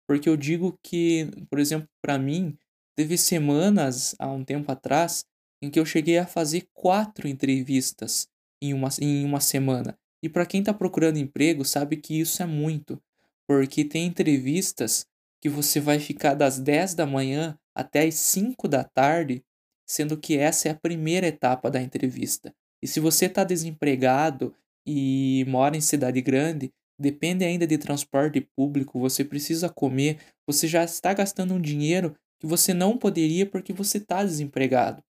Porque 0.09 0.29
eu 0.29 0.37
digo 0.37 0.79
que, 0.83 1.29
por 1.51 1.59
exemplo, 1.59 1.89
para 2.03 2.19
mim, 2.19 2.57
teve 2.97 3.19
semanas 3.19 4.15
há 4.19 4.29
um 4.29 4.45
tempo 4.45 4.73
atrás 4.73 5.25
em 5.63 5.71
que 5.71 5.79
eu 5.79 5.85
cheguei 5.85 6.19
a 6.19 6.27
fazer 6.27 6.67
quatro 6.73 7.29
entrevistas 7.29 8.29
em 8.63 8.73
uma, 8.73 8.89
em 9.01 9.25
uma 9.25 9.41
semana. 9.41 9.99
E 10.23 10.29
para 10.29 10.47
quem 10.47 10.61
está 10.61 10.75
procurando 10.75 11.19
emprego, 11.19 11.65
sabe 11.65 11.97
que 11.97 12.19
isso 12.19 12.43
é 12.43 12.47
muito, 12.47 13.01
porque 13.47 13.85
tem 13.85 14.07
entrevistas 14.07 15.07
que 15.41 15.49
você 15.49 15.81
vai 15.81 15.99
ficar 16.01 16.35
das 16.35 16.59
10 16.59 16.95
da 16.95 17.07
manhã 17.07 17.57
até 17.75 18.07
as 18.07 18.17
5 18.17 18.67
da 18.67 18.83
tarde, 18.83 19.45
sendo 19.87 20.19
que 20.19 20.37
essa 20.37 20.69
é 20.69 20.73
a 20.73 20.79
primeira 20.79 21.29
etapa 21.29 21.71
da 21.71 21.81
entrevista. 21.81 22.53
E 22.83 22.87
se 22.87 23.01
você 23.01 23.27
está 23.27 23.45
desempregado 23.45 24.55
e 24.87 25.45
mora 25.49 25.77
em 25.77 25.81
cidade 25.81 26.21
grande, 26.21 26.73
depende 26.99 27.45
ainda 27.45 27.67
de 27.67 27.79
transporte 27.79 28.41
público, 28.41 28.99
você 28.99 29.25
precisa 29.25 29.69
comer, 29.69 30.19
você 30.47 30.67
já 30.67 30.83
está 30.83 31.15
gastando 31.15 31.55
um 31.55 31.61
dinheiro 31.61 32.17
que 32.41 32.47
você 32.47 32.75
não 32.75 32.99
poderia 32.99 33.47
porque 33.47 33.73
você 33.73 33.99
está 33.99 34.25
desempregado. 34.25 35.03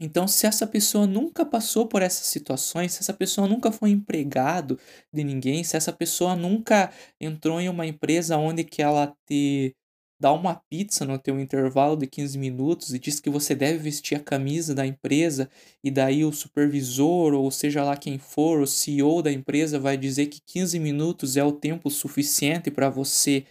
Então, 0.00 0.28
se 0.28 0.46
essa 0.46 0.66
pessoa 0.66 1.06
nunca 1.06 1.44
passou 1.44 1.86
por 1.86 2.02
essas 2.02 2.26
situações, 2.26 2.92
se 2.92 3.00
essa 3.00 3.12
pessoa 3.12 3.48
nunca 3.48 3.72
foi 3.72 3.90
empregado 3.90 4.78
de 5.12 5.24
ninguém, 5.24 5.64
se 5.64 5.76
essa 5.76 5.92
pessoa 5.92 6.36
nunca 6.36 6.92
entrou 7.20 7.60
em 7.60 7.68
uma 7.68 7.86
empresa 7.86 8.36
onde 8.36 8.62
que 8.62 8.80
ela 8.80 9.12
te 9.26 9.74
dá 10.20 10.32
uma 10.32 10.60
pizza 10.68 11.04
no 11.04 11.18
teu 11.18 11.38
intervalo 11.38 11.96
de 11.96 12.06
15 12.06 12.36
minutos 12.38 12.92
e 12.92 12.98
diz 12.98 13.20
que 13.20 13.30
você 13.30 13.54
deve 13.54 13.78
vestir 13.78 14.16
a 14.16 14.22
camisa 14.22 14.74
da 14.74 14.84
empresa 14.86 15.48
e 15.82 15.90
daí 15.90 16.24
o 16.24 16.32
supervisor 16.32 17.34
ou 17.34 17.50
seja 17.50 17.84
lá 17.84 17.96
quem 17.96 18.18
for, 18.18 18.60
o 18.60 18.66
CEO 18.66 19.22
da 19.22 19.32
empresa 19.32 19.78
vai 19.78 19.96
dizer 19.96 20.26
que 20.26 20.40
15 20.44 20.78
minutos 20.80 21.36
é 21.36 21.44
o 21.44 21.52
tempo 21.52 21.88
suficiente 21.88 22.70
para 22.70 22.90
você 22.90 23.46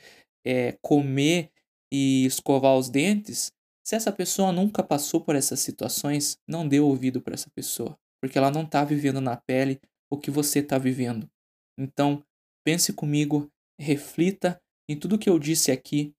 é, 0.46 0.78
comer 0.82 1.50
e 1.92 2.26
escovar 2.26 2.76
os 2.78 2.90
dentes, 2.90 3.52
se 3.88 3.96
essa 3.96 4.12
pessoa 4.12 4.52
nunca 4.52 4.84
passou 4.84 5.22
por 5.22 5.34
essas 5.34 5.62
situações, 5.62 6.38
não 6.46 6.68
dê 6.68 6.78
ouvido 6.78 7.22
para 7.22 7.36
essa 7.36 7.50
pessoa, 7.50 7.98
porque 8.22 8.38
ela 8.38 8.52
não 8.52 8.64
está 8.64 8.84
vivendo 8.84 9.22
na 9.22 9.38
pele 9.38 9.80
o 10.12 10.18
que 10.18 10.30
você 10.30 10.60
está 10.60 10.78
vivendo. 10.78 11.26
Então, 11.80 12.22
pense 12.66 12.92
comigo, 12.92 13.50
reflita 13.80 14.60
em 14.90 15.00
tudo 15.00 15.18
que 15.18 15.30
eu 15.30 15.40
disse 15.40 15.72
aqui, 15.72 16.14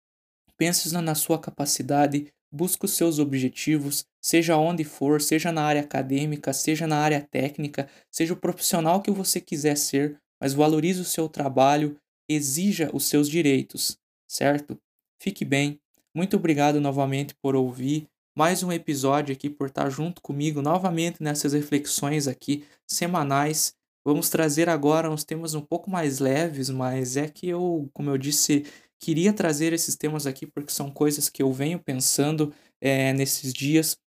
pense 0.56 0.90
na 0.94 1.14
sua 1.14 1.38
capacidade, 1.38 2.32
busque 2.50 2.86
os 2.86 2.92
seus 2.92 3.18
objetivos, 3.18 4.06
seja 4.18 4.56
onde 4.56 4.82
for, 4.82 5.20
seja 5.20 5.52
na 5.52 5.62
área 5.62 5.82
acadêmica, 5.82 6.54
seja 6.54 6.86
na 6.86 6.96
área 6.96 7.20
técnica, 7.20 7.86
seja 8.10 8.32
o 8.32 8.40
profissional 8.40 9.02
que 9.02 9.10
você 9.10 9.42
quiser 9.42 9.76
ser, 9.76 10.18
mas 10.40 10.54
valorize 10.54 11.02
o 11.02 11.04
seu 11.04 11.28
trabalho, 11.28 12.00
exija 12.30 12.88
os 12.94 13.04
seus 13.04 13.28
direitos, 13.28 13.98
certo? 14.26 14.80
Fique 15.20 15.44
bem, 15.44 15.78
muito 16.14 16.36
obrigado 16.36 16.80
novamente 16.80 17.34
por 17.34 17.54
ouvir 17.54 18.08
mais 18.36 18.62
um 18.62 18.70
episódio 18.70 19.32
aqui, 19.32 19.50
por 19.50 19.66
estar 19.66 19.90
junto 19.90 20.22
comigo 20.22 20.62
novamente 20.62 21.20
nessas 21.20 21.52
reflexões 21.52 22.28
aqui 22.28 22.64
semanais. 22.86 23.74
Vamos 24.06 24.30
trazer 24.30 24.68
agora 24.68 25.10
uns 25.10 25.24
temas 25.24 25.54
um 25.54 25.60
pouco 25.60 25.90
mais 25.90 26.20
leves, 26.20 26.70
mas 26.70 27.16
é 27.16 27.28
que 27.28 27.48
eu, 27.48 27.90
como 27.92 28.10
eu 28.10 28.16
disse, 28.16 28.64
queria 29.00 29.32
trazer 29.32 29.72
esses 29.72 29.96
temas 29.96 30.24
aqui 30.24 30.46
porque 30.46 30.72
são 30.72 30.88
coisas 30.88 31.28
que 31.28 31.42
eu 31.42 31.52
venho 31.52 31.80
pensando 31.80 32.54
é, 32.80 33.12
nesses 33.12 33.52
dias. 33.52 33.98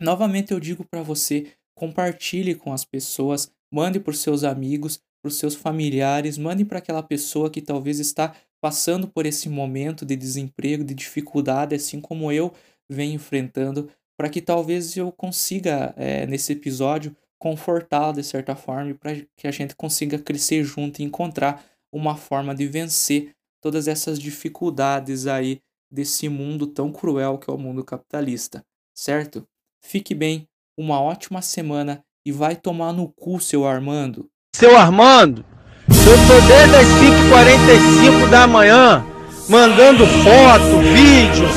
Novamente 0.00 0.52
eu 0.52 0.58
digo 0.58 0.84
para 0.84 1.02
você, 1.02 1.52
compartilhe 1.76 2.56
com 2.56 2.72
as 2.72 2.84
pessoas, 2.84 3.48
mande 3.72 4.00
para 4.00 4.10
os 4.10 4.18
seus 4.18 4.42
amigos, 4.42 5.00
para 5.22 5.28
os 5.28 5.38
seus 5.38 5.54
familiares, 5.54 6.36
mande 6.36 6.64
para 6.64 6.78
aquela 6.78 7.02
pessoa 7.02 7.48
que 7.48 7.62
talvez 7.62 8.00
está 8.00 8.34
passando 8.60 9.08
por 9.08 9.26
esse 9.26 9.48
momento 9.48 10.04
de 10.04 10.16
desemprego, 10.16 10.84
de 10.84 10.94
dificuldade, 10.94 11.74
assim 11.74 12.00
como 12.00 12.32
eu 12.32 12.52
venho 12.88 13.14
enfrentando, 13.14 13.88
para 14.16 14.28
que 14.28 14.40
talvez 14.40 14.96
eu 14.96 15.12
consiga, 15.12 15.94
é, 15.96 16.26
nesse 16.26 16.52
episódio, 16.52 17.16
confortá-lo 17.38 18.14
de 18.14 18.24
certa 18.24 18.56
forma, 18.56 18.94
para 18.94 19.14
que 19.36 19.46
a 19.46 19.50
gente 19.50 19.76
consiga 19.76 20.18
crescer 20.18 20.64
junto 20.64 21.00
e 21.00 21.04
encontrar 21.04 21.64
uma 21.92 22.16
forma 22.16 22.54
de 22.54 22.66
vencer 22.66 23.34
todas 23.60 23.86
essas 23.86 24.18
dificuldades 24.18 25.26
aí 25.26 25.60
desse 25.90 26.28
mundo 26.28 26.66
tão 26.66 26.92
cruel 26.92 27.38
que 27.38 27.48
é 27.48 27.52
o 27.52 27.58
mundo 27.58 27.84
capitalista, 27.84 28.64
certo? 28.94 29.46
Fique 29.80 30.14
bem, 30.14 30.48
uma 30.76 31.00
ótima 31.00 31.40
semana 31.40 32.04
e 32.26 32.32
vai 32.32 32.56
tomar 32.56 32.92
no 32.92 33.08
cu, 33.08 33.40
seu 33.40 33.66
Armando. 33.66 34.28
Seu 34.54 34.76
Armando, 34.76 35.44
eu 35.90 36.18
tô 36.26 36.40
desde 36.46 36.76
as 36.76 36.86
5h45 36.86 38.28
da 38.28 38.46
manhã 38.46 39.04
mandando 39.48 40.06
foto, 40.06 40.78
vídeo 40.92 41.48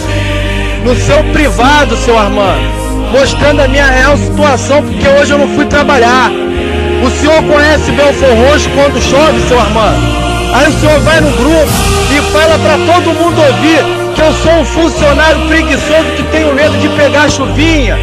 no 0.84 0.96
seu 0.96 1.24
privado, 1.26 1.96
seu 1.98 2.18
Armando, 2.18 2.62
mostrando 3.12 3.62
a 3.62 3.68
minha 3.68 3.86
real 3.86 4.18
situação, 4.18 4.82
porque 4.84 5.08
hoje 5.08 5.32
eu 5.32 5.38
não 5.38 5.48
fui 5.50 5.66
trabalhar. 5.66 6.32
O 7.04 7.10
senhor 7.20 7.44
conhece 7.44 7.92
Belfor 7.92 8.30
Roxo 8.30 8.70
quando 8.72 9.02
chove, 9.02 9.40
seu 9.48 9.60
Armando? 9.60 10.22
Aí 10.54 10.68
o 10.68 10.80
senhor 10.80 11.00
vai 11.02 11.22
no 11.22 11.32
grupo 11.32 11.72
e 12.12 12.22
fala 12.32 12.60
para 12.60 12.94
todo 12.94 13.14
mundo 13.14 13.42
ouvir 13.42 14.02
que 14.16 14.22
eu 14.22 14.34
sou 14.34 14.54
um 14.60 14.66
funcionário 14.66 15.48
preguiçoso 15.48 16.12
que 16.16 16.24
tenho 16.24 16.54
medo 16.54 16.78
de 16.78 16.90
pegar 16.90 17.30
chuvinha. 17.30 17.98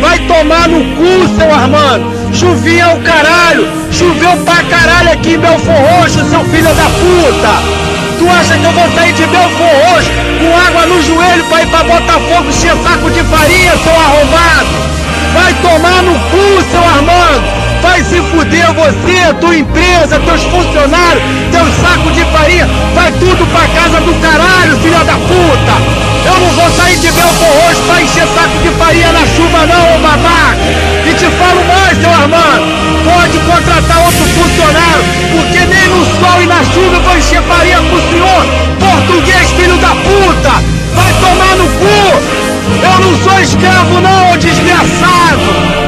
Vai 0.00 0.18
tomar 0.20 0.68
no 0.68 0.80
cu, 0.96 1.38
seu 1.38 1.52
Armando. 1.52 2.11
Chuvinha 2.32 2.84
é 2.84 2.94
o 2.94 3.00
caralho! 3.00 3.68
Choveu 3.90 4.36
pra 4.44 4.62
caralho 4.64 5.12
aqui 5.12 5.34
em 5.34 5.38
Belfor 5.38 5.74
Roxo, 5.74 6.24
seu 6.28 6.44
filho 6.44 6.74
da 6.74 6.84
puta! 6.84 7.82
Tu 8.18 8.28
acha 8.28 8.56
que 8.56 8.64
eu 8.64 8.72
vou 8.72 8.90
sair 8.92 9.12
de 9.12 9.26
Belfor 9.26 9.72
Roxo 9.86 10.10
com 10.38 10.68
água 10.68 10.86
no 10.86 11.02
joelho 11.02 11.44
pra 11.44 11.62
ir 11.62 11.66
pra 11.66 11.84
Botafogo 11.84 12.48
encher 12.48 12.76
saco 12.82 13.10
de 13.10 13.22
farinha, 13.24 13.72
seu 13.78 13.92
arrombado? 13.92 14.92
Vai 15.34 15.54
tomar 15.54 16.02
no 16.02 16.14
cu, 16.30 16.62
seu 16.70 16.84
Armando! 16.84 17.62
Vai 17.82 18.04
se 18.04 18.22
fuder 18.30 18.72
você, 18.74 19.34
tua 19.40 19.56
empresa, 19.56 20.20
teus 20.20 20.42
funcionários, 20.44 21.22
teus 21.50 21.68
sacos 21.82 22.14
de 22.14 22.24
farinha, 22.26 22.68
vai 22.94 23.10
tudo 23.12 23.44
pra 23.50 23.66
casa 23.74 24.00
do 24.00 24.14
caralho, 24.22 24.78
filha 24.78 25.02
da 25.04 25.14
puta! 25.14 26.02
Eu 26.24 26.38
não 26.38 26.48
vou 26.50 26.70
sair 26.70 26.96
de 26.98 27.10
Belfor 27.10 27.48
Roxo 27.64 27.82
pra 27.82 28.00
encher 28.00 28.26
saco 28.28 28.56
de 28.62 28.68
farinha 28.78 29.10
na 29.10 29.26
chuva 29.26 29.66
não, 29.66 29.96
ô 29.96 29.98
babaca! 29.98 30.92
E 31.04 31.14
te 31.14 31.26
falo 31.36 31.64
mais, 31.64 31.81
pode 32.28 33.38
contratar 33.40 33.98
outro 34.04 34.24
funcionário, 34.24 35.04
porque 35.32 35.58
nem 35.66 35.88
no 35.88 36.04
sol 36.04 36.42
e 36.42 36.46
na 36.46 36.62
chuva 36.64 36.96
eu 36.96 37.02
vou 37.02 37.16
encher 37.16 37.42
farinha 37.42 37.82
pro 37.82 38.00
senhor. 38.10 38.46
Português, 38.78 39.50
filho 39.52 39.76
da 39.78 39.88
puta, 39.88 40.62
vai 40.94 41.12
tomar 41.14 41.56
no 41.56 41.68
cu. 41.68 42.42
Eu 42.82 43.00
não 43.00 43.16
sou 43.22 43.40
escravo 43.40 44.00
não, 44.00 44.36
desgraçado. 44.38 45.81